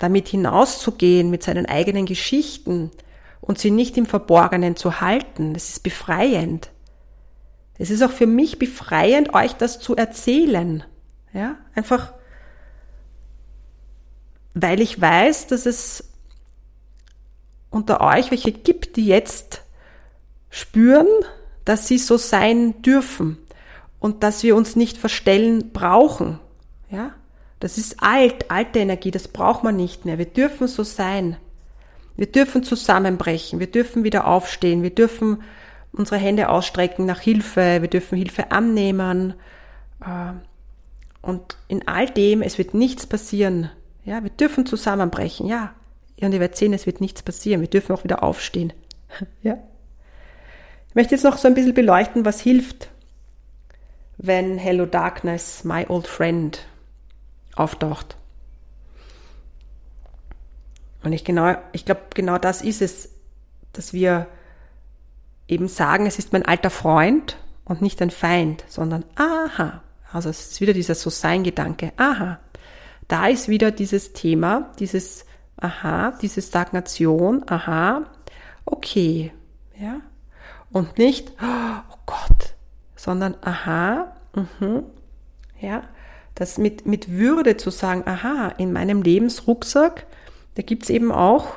damit 0.03 0.27
hinauszugehen 0.27 1.29
mit 1.29 1.43
seinen 1.43 1.65
eigenen 1.65 2.05
Geschichten 2.05 2.91
und 3.39 3.57
sie 3.57 3.71
nicht 3.71 3.97
im 3.97 4.05
Verborgenen 4.05 4.75
zu 4.75 4.99
halten. 4.99 5.53
Das 5.53 5.69
ist 5.69 5.81
befreiend. 5.81 6.71
Es 7.77 7.89
ist 7.89 8.01
auch 8.03 8.11
für 8.11 8.27
mich 8.27 8.59
befreiend, 8.59 9.33
euch 9.33 9.53
das 9.53 9.79
zu 9.79 9.95
erzählen. 9.95 10.83
Ja, 11.31 11.55
einfach, 11.73 12.11
weil 14.53 14.81
ich 14.81 14.99
weiß, 14.99 15.47
dass 15.47 15.65
es 15.65 16.11
unter 17.69 18.01
euch 18.01 18.29
welche 18.29 18.51
gibt, 18.51 18.97
die 18.97 19.05
jetzt 19.05 19.61
spüren, 20.49 21.07
dass 21.63 21.87
sie 21.87 21.97
so 21.97 22.17
sein 22.17 22.81
dürfen 22.81 23.37
und 24.03 24.21
dass 24.21 24.43
wir 24.43 24.57
uns 24.57 24.75
nicht 24.75 24.97
verstellen 24.97 25.71
brauchen. 25.71 26.37
Ja, 26.91 27.13
das 27.61 27.77
ist 27.77 28.03
alt, 28.03 28.51
alte 28.51 28.79
Energie, 28.79 29.11
das 29.11 29.29
braucht 29.29 29.63
man 29.63 29.77
nicht 29.77 30.03
mehr. 30.03 30.17
Wir 30.17 30.25
dürfen 30.25 30.67
so 30.67 30.83
sein. 30.83 31.37
Wir 32.17 32.25
dürfen 32.25 32.63
zusammenbrechen, 32.63 33.61
wir 33.61 33.71
dürfen 33.71 34.03
wieder 34.03 34.27
aufstehen, 34.27 34.83
wir 34.83 34.93
dürfen 34.93 35.41
unsere 35.93 36.17
Hände 36.17 36.49
ausstrecken 36.49 37.05
nach 37.05 37.21
Hilfe, 37.21 37.81
wir 37.81 37.87
dürfen 37.87 38.17
Hilfe 38.17 38.51
annehmen. 38.51 39.35
Äh, 40.01 40.33
und 41.21 41.55
in 41.69 41.87
all 41.87 42.07
dem, 42.09 42.41
es 42.41 42.57
wird 42.57 42.73
nichts 42.73 43.07
passieren. 43.07 43.69
Ja, 44.03 44.21
wir 44.21 44.31
dürfen 44.31 44.65
zusammenbrechen, 44.65 45.47
ja. 45.47 45.73
Und 46.19 46.33
ihr 46.33 46.41
werdet 46.41 46.57
sehen, 46.57 46.73
es 46.73 46.85
wird 46.85 46.99
nichts 46.99 47.21
passieren. 47.23 47.61
Wir 47.61 47.69
dürfen 47.69 47.95
auch 47.95 48.03
wieder 48.03 48.21
aufstehen. 48.21 48.73
Ja. 49.43 49.57
Ich 50.89 50.95
möchte 50.95 51.15
jetzt 51.15 51.23
noch 51.23 51.37
so 51.37 51.47
ein 51.47 51.53
bisschen 51.55 51.73
beleuchten, 51.73 52.25
was 52.25 52.39
hilft, 52.39 52.89
wenn 54.23 54.57
Hello 54.57 54.85
Darkness, 54.85 55.65
my 55.65 55.85
old 55.89 56.07
friend, 56.07 56.65
auftaucht. 57.55 58.15
Und 61.03 61.11
ich 61.11 61.25
genau, 61.25 61.55
ich 61.73 61.83
glaube, 61.83 62.03
genau 62.15 62.37
das 62.37 62.61
ist 62.61 62.81
es, 62.81 63.09
dass 63.73 63.91
wir 63.91 64.27
eben 65.49 65.67
sagen, 65.67 66.05
es 66.05 66.19
ist 66.19 66.31
mein 66.31 66.45
alter 66.45 66.69
Freund 66.69 67.37
und 67.65 67.81
nicht 67.81 68.01
ein 68.01 68.11
Feind, 68.11 68.63
sondern 68.69 69.03
aha. 69.15 69.83
Also 70.13 70.29
es 70.29 70.51
ist 70.51 70.61
wieder 70.61 70.73
dieser 70.73 70.95
So-Sein-Gedanke. 70.95 71.91
Aha. 71.97 72.39
Da 73.09 73.27
ist 73.27 73.49
wieder 73.49 73.71
dieses 73.71 74.13
Thema, 74.13 74.71
dieses 74.79 75.25
aha, 75.57 76.11
diese 76.21 76.41
Stagnation, 76.41 77.43
aha, 77.47 78.05
okay, 78.65 79.33
ja. 79.77 79.99
Und 80.71 80.97
nicht, 80.97 81.33
oh 81.41 81.95
Gott, 82.05 82.52
sondern 83.03 83.35
aha, 83.41 84.15
mhm, 84.33 84.83
ja, 85.59 85.83
das 86.35 86.57
mit, 86.57 86.85
mit 86.85 87.11
Würde 87.11 87.57
zu 87.57 87.69
sagen, 87.69 88.03
aha, 88.05 88.53
in 88.57 88.71
meinem 88.71 89.01
Lebensrucksack, 89.01 90.05
da 90.55 90.61
gibt's 90.61 90.89
eben 90.89 91.11
auch 91.11 91.55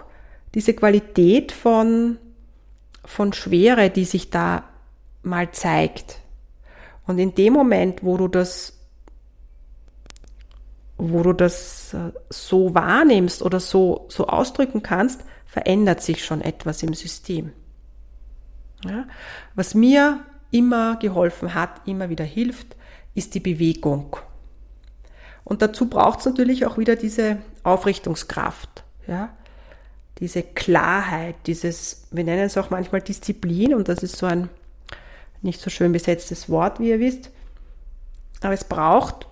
diese 0.56 0.74
Qualität 0.74 1.52
von, 1.52 2.18
von 3.04 3.32
Schwere, 3.32 3.90
die 3.90 4.04
sich 4.04 4.30
da 4.30 4.64
mal 5.22 5.52
zeigt. 5.52 6.18
Und 7.06 7.20
in 7.20 7.36
dem 7.36 7.52
Moment, 7.52 8.02
wo 8.02 8.16
du 8.16 8.26
das 8.26 8.72
wo 10.98 11.22
du 11.22 11.34
das 11.34 11.92
äh, 11.92 12.10
so 12.30 12.74
wahrnimmst 12.74 13.42
oder 13.42 13.60
so, 13.60 14.06
so 14.08 14.28
ausdrücken 14.28 14.82
kannst, 14.82 15.22
verändert 15.44 16.00
sich 16.00 16.24
schon 16.24 16.40
etwas 16.40 16.82
im 16.82 16.94
System. 16.94 17.52
Ja? 18.82 19.06
Was 19.54 19.74
mir 19.74 20.24
immer 20.50 20.96
geholfen 20.96 21.54
hat, 21.54 21.86
immer 21.86 22.08
wieder 22.08 22.24
hilft, 22.24 22.76
ist 23.14 23.34
die 23.34 23.40
Bewegung. 23.40 24.16
Und 25.44 25.62
dazu 25.62 25.88
braucht 25.88 26.20
es 26.20 26.26
natürlich 26.26 26.66
auch 26.66 26.78
wieder 26.78 26.96
diese 26.96 27.38
Aufrichtungskraft, 27.62 28.84
ja, 29.06 29.30
diese 30.18 30.42
Klarheit, 30.42 31.36
dieses, 31.46 32.06
wir 32.10 32.24
nennen 32.24 32.44
es 32.44 32.56
auch 32.56 32.70
manchmal 32.70 33.02
Disziplin 33.02 33.74
und 33.74 33.88
das 33.88 34.02
ist 34.02 34.16
so 34.16 34.26
ein 34.26 34.48
nicht 35.42 35.60
so 35.60 35.70
schön 35.70 35.92
besetztes 35.92 36.48
Wort, 36.48 36.80
wie 36.80 36.88
ihr 36.88 37.00
wisst, 37.00 37.30
aber 38.40 38.54
es 38.54 38.64
braucht 38.64 39.26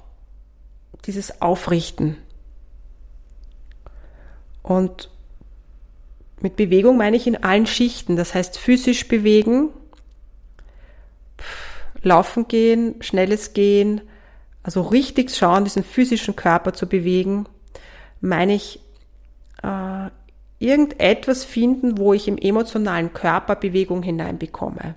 dieses 1.07 1.43
Aufrichten. 1.43 2.17
Und 4.63 5.11
mit 6.41 6.57
Bewegung 6.57 6.97
meine 6.97 7.17
ich 7.17 7.27
in 7.27 7.43
allen 7.43 7.67
Schichten. 7.67 8.17
Das 8.17 8.35
heißt 8.35 8.59
physisch 8.59 9.09
bewegen, 9.09 9.69
laufen 12.05 12.49
gehen, 12.49 12.97
schnelles 13.01 13.53
Gehen, 13.53 14.01
also 14.63 14.83
richtig 14.83 15.31
schauen, 15.35 15.65
diesen 15.65 15.85
physischen 15.85 16.37
Körper 16.37 16.73
zu 16.73 16.87
bewegen, 16.87 17.47
meine 18.21 18.55
ich 18.55 18.81
äh, 19.63 20.09
irgendetwas 20.59 21.45
finden, 21.45 21.99
wo 21.99 22.13
ich 22.15 22.29
im 22.29 22.39
emotionalen 22.39 23.13
Körper 23.13 23.57
Bewegung 23.57 24.03
hineinbekomme. 24.03 24.95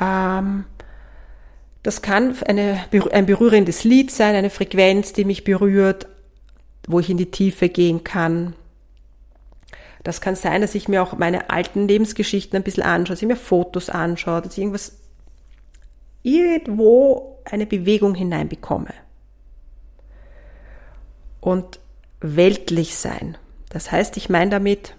Ähm, 0.00 0.64
das 1.82 2.00
kann 2.00 2.34
eine, 2.46 2.84
ein 3.12 3.26
berührendes 3.26 3.84
Lied 3.84 4.10
sein, 4.10 4.34
eine 4.34 4.50
Frequenz, 4.50 5.12
die 5.12 5.24
mich 5.24 5.44
berührt, 5.44 6.06
wo 6.86 7.00
ich 7.00 7.10
in 7.10 7.16
die 7.16 7.30
Tiefe 7.30 7.68
gehen 7.68 8.04
kann. 8.04 8.54
Das 10.04 10.20
kann 10.20 10.34
sein, 10.34 10.62
dass 10.62 10.74
ich 10.74 10.88
mir 10.88 11.02
auch 11.02 11.16
meine 11.16 11.50
alten 11.50 11.86
Lebensgeschichten 11.86 12.56
ein 12.56 12.62
bisschen 12.62 12.82
anschaue, 12.82 13.14
dass 13.14 13.22
ich 13.22 13.28
mir 13.28 13.36
Fotos 13.36 13.88
anschaue, 13.88 14.42
dass 14.42 14.54
ich 14.54 14.58
irgendwas 14.58 15.01
irgendwo 16.22 17.38
eine 17.44 17.66
Bewegung 17.66 18.14
hineinbekomme. 18.14 18.94
Und 21.40 21.80
weltlich 22.20 22.96
sein. 22.96 23.36
Das 23.68 23.90
heißt, 23.90 24.16
ich 24.16 24.28
meine 24.28 24.50
damit 24.50 24.94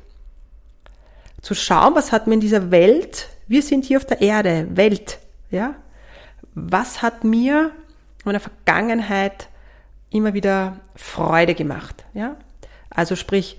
zu 1.42 1.54
schauen, 1.54 1.96
was 1.96 2.12
hat 2.12 2.28
mir 2.28 2.36
in 2.36 2.40
dieser 2.40 2.72
Welt, 2.72 3.30
wir 3.48 3.62
sind 3.62 3.86
hier 3.86 3.98
auf 3.98 4.06
der 4.06 4.22
Erde, 4.22 4.68
Welt, 4.76 5.20
ja, 5.52 5.76
was 6.54 7.02
hat 7.02 7.24
mir 7.24 7.72
in 8.20 8.26
meiner 8.26 8.40
Vergangenheit 8.40 9.50
immer 10.10 10.34
wieder 10.34 10.80
Freude 10.96 11.56
gemacht, 11.56 12.06
ja? 12.14 12.36
Also 12.90 13.16
sprich, 13.16 13.58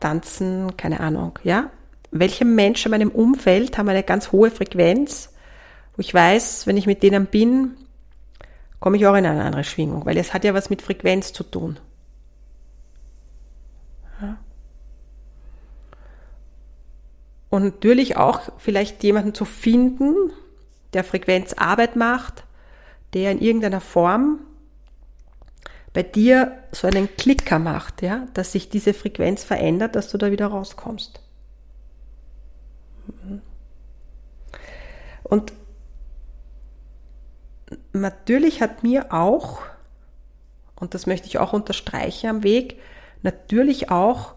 tanzen, 0.00 0.76
keine 0.76 1.00
Ahnung, 1.00 1.38
ja? 1.42 1.70
Welche 2.10 2.44
Menschen 2.44 2.92
in 2.92 2.98
meinem 2.98 3.10
Umfeld 3.10 3.78
haben 3.78 3.88
eine 3.88 4.02
ganz 4.02 4.32
hohe 4.32 4.50
Frequenz, 4.50 5.31
wo 5.96 6.00
ich 6.00 6.12
weiß, 6.12 6.66
wenn 6.66 6.76
ich 6.76 6.86
mit 6.86 7.02
denen 7.02 7.26
bin, 7.26 7.76
komme 8.80 8.96
ich 8.96 9.06
auch 9.06 9.14
in 9.14 9.26
eine 9.26 9.44
andere 9.44 9.64
Schwingung, 9.64 10.06
weil 10.06 10.16
es 10.16 10.34
hat 10.34 10.44
ja 10.44 10.54
was 10.54 10.70
mit 10.70 10.82
Frequenz 10.82 11.32
zu 11.32 11.44
tun. 11.44 11.78
Und 17.50 17.64
natürlich 17.64 18.16
auch 18.16 18.40
vielleicht 18.58 19.04
jemanden 19.04 19.34
zu 19.34 19.44
finden, 19.44 20.14
der 20.94 21.04
Frequenzarbeit 21.04 21.96
macht, 21.96 22.44
der 23.12 23.30
in 23.30 23.40
irgendeiner 23.40 23.82
Form 23.82 24.40
bei 25.92 26.02
dir 26.02 26.58
so 26.72 26.86
einen 26.86 27.14
Klicker 27.16 27.58
macht, 27.58 28.00
ja, 28.00 28.26
dass 28.32 28.52
sich 28.52 28.70
diese 28.70 28.94
Frequenz 28.94 29.44
verändert, 29.44 29.96
dass 29.96 30.08
du 30.08 30.16
da 30.16 30.30
wieder 30.30 30.46
rauskommst. 30.46 31.20
Und 35.24 35.52
natürlich 37.92 38.60
hat 38.60 38.82
mir 38.82 39.12
auch, 39.12 39.62
und 40.76 40.94
das 40.94 41.06
möchte 41.06 41.26
ich 41.28 41.38
auch 41.38 41.52
unterstreichen 41.52 42.28
am 42.28 42.42
Weg, 42.42 42.78
natürlich 43.22 43.90
auch 43.90 44.34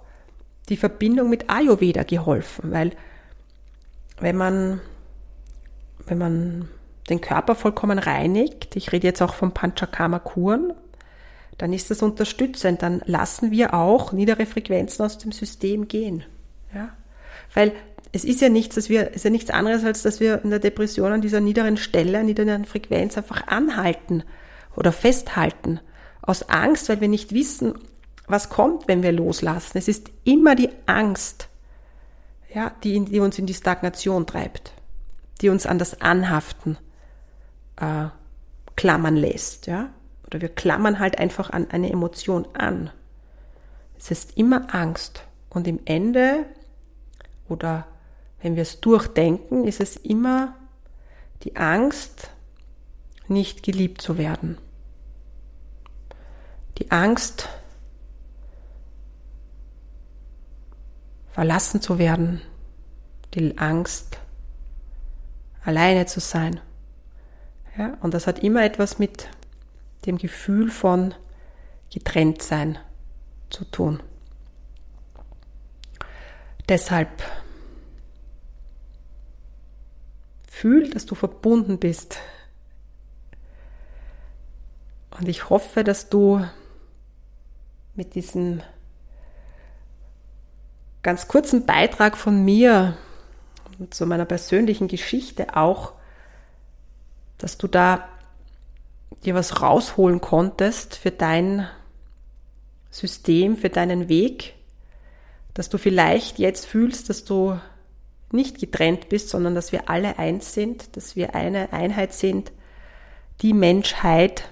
die 0.69 0.77
Verbindung 0.77 1.29
mit 1.29 1.49
Ayurveda 1.49 2.03
geholfen, 2.03 2.71
weil 2.71 2.91
wenn 4.19 4.37
man 4.37 4.81
wenn 6.07 6.17
man 6.17 6.69
den 7.09 7.21
Körper 7.21 7.55
vollkommen 7.55 7.99
reinigt, 7.99 8.75
ich 8.75 8.91
rede 8.91 9.07
jetzt 9.07 9.21
auch 9.21 9.33
vom 9.33 9.53
Panchakarma-Kuren, 9.53 10.73
dann 11.57 11.73
ist 11.73 11.91
das 11.91 12.01
unterstützend. 12.01 12.81
Dann 12.81 13.01
lassen 13.05 13.51
wir 13.51 13.73
auch 13.73 14.11
niedere 14.11 14.45
Frequenzen 14.45 15.03
aus 15.03 15.17
dem 15.17 15.31
System 15.31 15.87
gehen. 15.87 16.23
Ja? 16.73 16.89
Weil 17.53 17.73
es 18.15 18.23
ist 18.23 18.41
ja 18.41 18.49
nichts, 18.49 18.75
dass 18.75 18.89
wir, 18.89 19.11
ist 19.11 19.25
ja 19.25 19.29
nichts 19.29 19.49
anderes, 19.49 19.83
als 19.83 20.01
dass 20.01 20.19
wir 20.19 20.43
in 20.43 20.49
der 20.49 20.59
Depression 20.59 21.11
an 21.11 21.21
dieser 21.21 21.41
niederen 21.41 21.77
Stelle, 21.77 22.19
an 22.19 22.25
niederen 22.25 22.65
Frequenz 22.65 23.17
einfach 23.17 23.47
anhalten 23.47 24.23
oder 24.75 24.91
festhalten. 24.91 25.79
Aus 26.21 26.49
Angst, 26.49 26.89
weil 26.89 27.01
wir 27.01 27.07
nicht 27.07 27.33
wissen, 27.33 27.75
was 28.27 28.49
kommt, 28.49 28.87
wenn 28.87 29.03
wir 29.03 29.11
loslassen. 29.11 29.77
Es 29.77 29.87
ist 29.87 30.09
immer 30.23 30.55
die 30.55 30.69
Angst, 30.87 31.49
ja, 32.53 32.71
die, 32.83 33.05
die 33.05 33.19
uns 33.19 33.37
in 33.37 33.45
die 33.45 33.53
Stagnation 33.53 34.25
treibt 34.25 34.71
die 35.41 35.49
uns 35.49 35.65
an 35.65 35.79
das 35.79 36.01
Anhaften 36.01 36.77
äh, 37.77 38.07
klammern 38.75 39.15
lässt, 39.15 39.67
ja? 39.67 39.89
Oder 40.25 40.41
wir 40.41 40.49
klammern 40.49 40.99
halt 40.99 41.19
einfach 41.19 41.51
an 41.51 41.69
eine 41.69 41.91
Emotion 41.91 42.47
an. 42.53 42.89
Es 43.97 44.09
ist 44.09 44.37
immer 44.37 44.73
Angst. 44.73 45.23
Und 45.49 45.67
im 45.67 45.79
Ende 45.85 46.45
oder 47.47 47.85
wenn 48.45 48.55
wir 48.55 48.61
es 48.61 48.79
durchdenken, 48.79 49.65
ist 49.65 49.81
es 49.81 49.95
immer 49.95 50.53
die 51.41 51.55
Angst, 51.55 52.29
nicht 53.27 53.63
geliebt 53.63 54.03
zu 54.03 54.19
werden. 54.19 54.59
Die 56.77 56.91
Angst, 56.91 57.49
verlassen 61.31 61.81
zu 61.81 61.97
werden. 61.97 62.39
Die 63.33 63.57
Angst, 63.57 64.19
alleine 65.63 66.05
zu 66.05 66.19
sein. 66.19 66.59
Ja, 67.75 67.97
und 68.01 68.13
das 68.13 68.27
hat 68.27 68.43
immer 68.43 68.63
etwas 68.63 68.99
mit 68.99 69.27
dem 70.05 70.19
Gefühl 70.19 70.69
von 70.69 71.15
getrennt 71.91 72.43
sein 72.43 72.77
zu 73.49 73.65
tun. 73.65 74.03
Deshalb 76.69 77.23
fühl, 80.55 80.89
dass 80.89 81.05
du 81.05 81.15
verbunden 81.15 81.79
bist. 81.79 82.17
Und 85.11 85.27
ich 85.27 85.49
hoffe, 85.49 85.83
dass 85.83 86.07
du 86.07 86.45
mit 87.93 88.15
diesem 88.15 88.61
ganz 91.03 91.27
kurzen 91.27 91.65
Beitrag 91.65 92.15
von 92.15 92.45
mir 92.45 92.97
zu 93.89 94.05
meiner 94.05 94.23
persönlichen 94.23 94.87
Geschichte 94.87 95.57
auch, 95.57 95.91
dass 97.37 97.57
du 97.57 97.67
da 97.67 98.07
dir 99.25 99.35
was 99.35 99.61
rausholen 99.61 100.21
konntest 100.21 100.95
für 100.95 101.11
dein 101.11 101.67
System, 102.91 103.57
für 103.57 103.69
deinen 103.69 104.07
Weg, 104.07 104.53
dass 105.53 105.67
du 105.67 105.77
vielleicht 105.77 106.39
jetzt 106.39 106.65
fühlst, 106.65 107.09
dass 107.09 107.25
du 107.25 107.59
nicht 108.35 108.59
getrennt 108.59 109.09
bist, 109.09 109.29
sondern 109.29 109.55
dass 109.55 109.71
wir 109.71 109.89
alle 109.89 110.19
eins 110.19 110.53
sind, 110.53 110.95
dass 110.95 111.15
wir 111.15 111.35
eine 111.35 111.73
Einheit 111.73 112.13
sind, 112.13 112.51
die 113.41 113.53
Menschheit, 113.53 114.49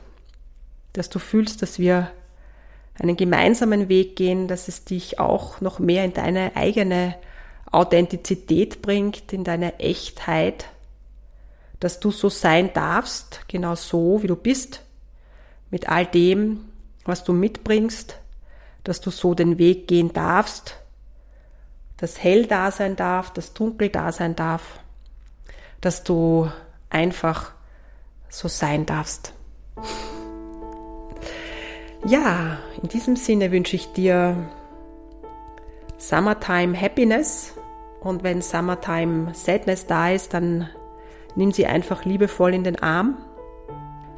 dass 0.94 1.10
du 1.10 1.20
fühlst, 1.20 1.62
dass 1.62 1.80
wir 1.80 2.12
einen 3.00 3.18
gemeinsamen 3.18 3.90
Weg 3.90 4.16
gehen, 4.16 4.48
dass 4.48 4.68
es 4.68 4.86
dich 4.86 5.20
auch 5.20 5.62
noch 5.62 5.80
mehr 5.80 6.06
in 6.06 6.14
deine 6.14 6.56
eigene 6.56 7.16
Authentizität 7.72 8.82
bringt, 8.82 9.34
in 9.34 9.44
deine 9.44 9.80
Echtheit, 9.80 10.66
dass 11.80 12.00
du 12.00 12.12
so 12.12 12.30
sein 12.30 12.72
darfst, 12.74 13.42
genau 13.48 13.76
so, 13.76 14.22
wie 14.22 14.28
du 14.28 14.36
bist, 14.36 14.82
mit 15.72 15.90
all 15.90 16.06
dem, 16.06 16.66
was 17.04 17.24
du 17.24 17.34
mitbringst, 17.34 18.20
dass 18.84 19.02
du 19.02 19.10
so 19.10 19.34
den 19.34 19.58
Weg 19.58 19.88
gehen 19.88 20.14
darfst, 20.14 20.78
dass 22.04 22.22
hell 22.22 22.48
da 22.48 22.70
sein 22.70 22.98
darf, 22.98 23.32
dass 23.32 23.54
dunkel 23.54 23.88
da 23.88 24.12
sein 24.12 24.36
darf, 24.36 24.80
dass 25.80 26.04
du 26.04 26.52
einfach 26.90 27.54
so 28.28 28.50
sein 28.50 28.86
darfst. 28.86 29.34
Ja, 32.06 32.58
in 32.82 32.90
diesem 32.90 33.16
Sinne 33.16 33.54
wünsche 33.54 33.78
ich 33.78 33.94
dir 33.94 34.36
Summertime 35.98 36.78
Happiness 36.78 37.54
und 38.02 38.22
wenn 38.22 38.42
Summertime 38.42 39.34
Sadness 39.34 39.88
da 39.88 40.10
ist, 40.10 40.34
dann 40.34 40.70
nimm 41.38 41.54
sie 41.54 41.68
einfach 41.68 42.04
liebevoll 42.04 42.54
in 42.54 42.66
den 42.66 42.84
Arm. 42.84 43.18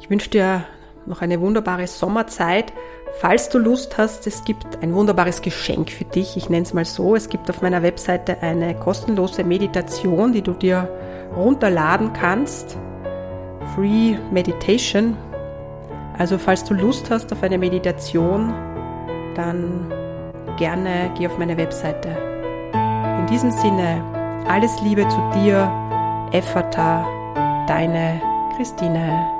Ich 0.00 0.10
wünsche 0.10 0.28
dir 0.30 0.64
noch 1.06 1.22
eine 1.22 1.40
wunderbare 1.40 1.86
Sommerzeit. 1.86 2.72
Falls 3.18 3.48
du 3.48 3.58
Lust 3.58 3.96
hast, 3.96 4.26
es 4.26 4.44
gibt 4.44 4.82
ein 4.82 4.94
wunderbares 4.94 5.40
Geschenk 5.40 5.90
für 5.90 6.04
dich. 6.04 6.36
Ich 6.36 6.50
nenne 6.50 6.64
es 6.64 6.74
mal 6.74 6.84
so. 6.84 7.16
Es 7.16 7.28
gibt 7.28 7.48
auf 7.48 7.62
meiner 7.62 7.82
Webseite 7.82 8.42
eine 8.42 8.74
kostenlose 8.74 9.42
Meditation, 9.42 10.32
die 10.32 10.42
du 10.42 10.52
dir 10.52 10.88
runterladen 11.34 12.12
kannst. 12.12 12.76
Free 13.74 14.16
Meditation. 14.30 15.16
Also 16.18 16.38
falls 16.38 16.64
du 16.64 16.74
Lust 16.74 17.10
hast 17.10 17.32
auf 17.32 17.42
eine 17.42 17.58
Meditation, 17.58 18.52
dann 19.34 19.92
gerne 20.58 21.10
geh 21.16 21.26
auf 21.26 21.38
meine 21.38 21.56
Webseite 21.56 22.16
in 23.26 23.32
diesem 23.32 23.50
Sinne, 23.50 24.02
alles 24.46 24.80
Liebe 24.82 25.06
zu 25.08 25.18
dir, 25.34 25.68
Effata, 26.32 27.04
deine 27.66 28.20
Christine. 28.56 29.35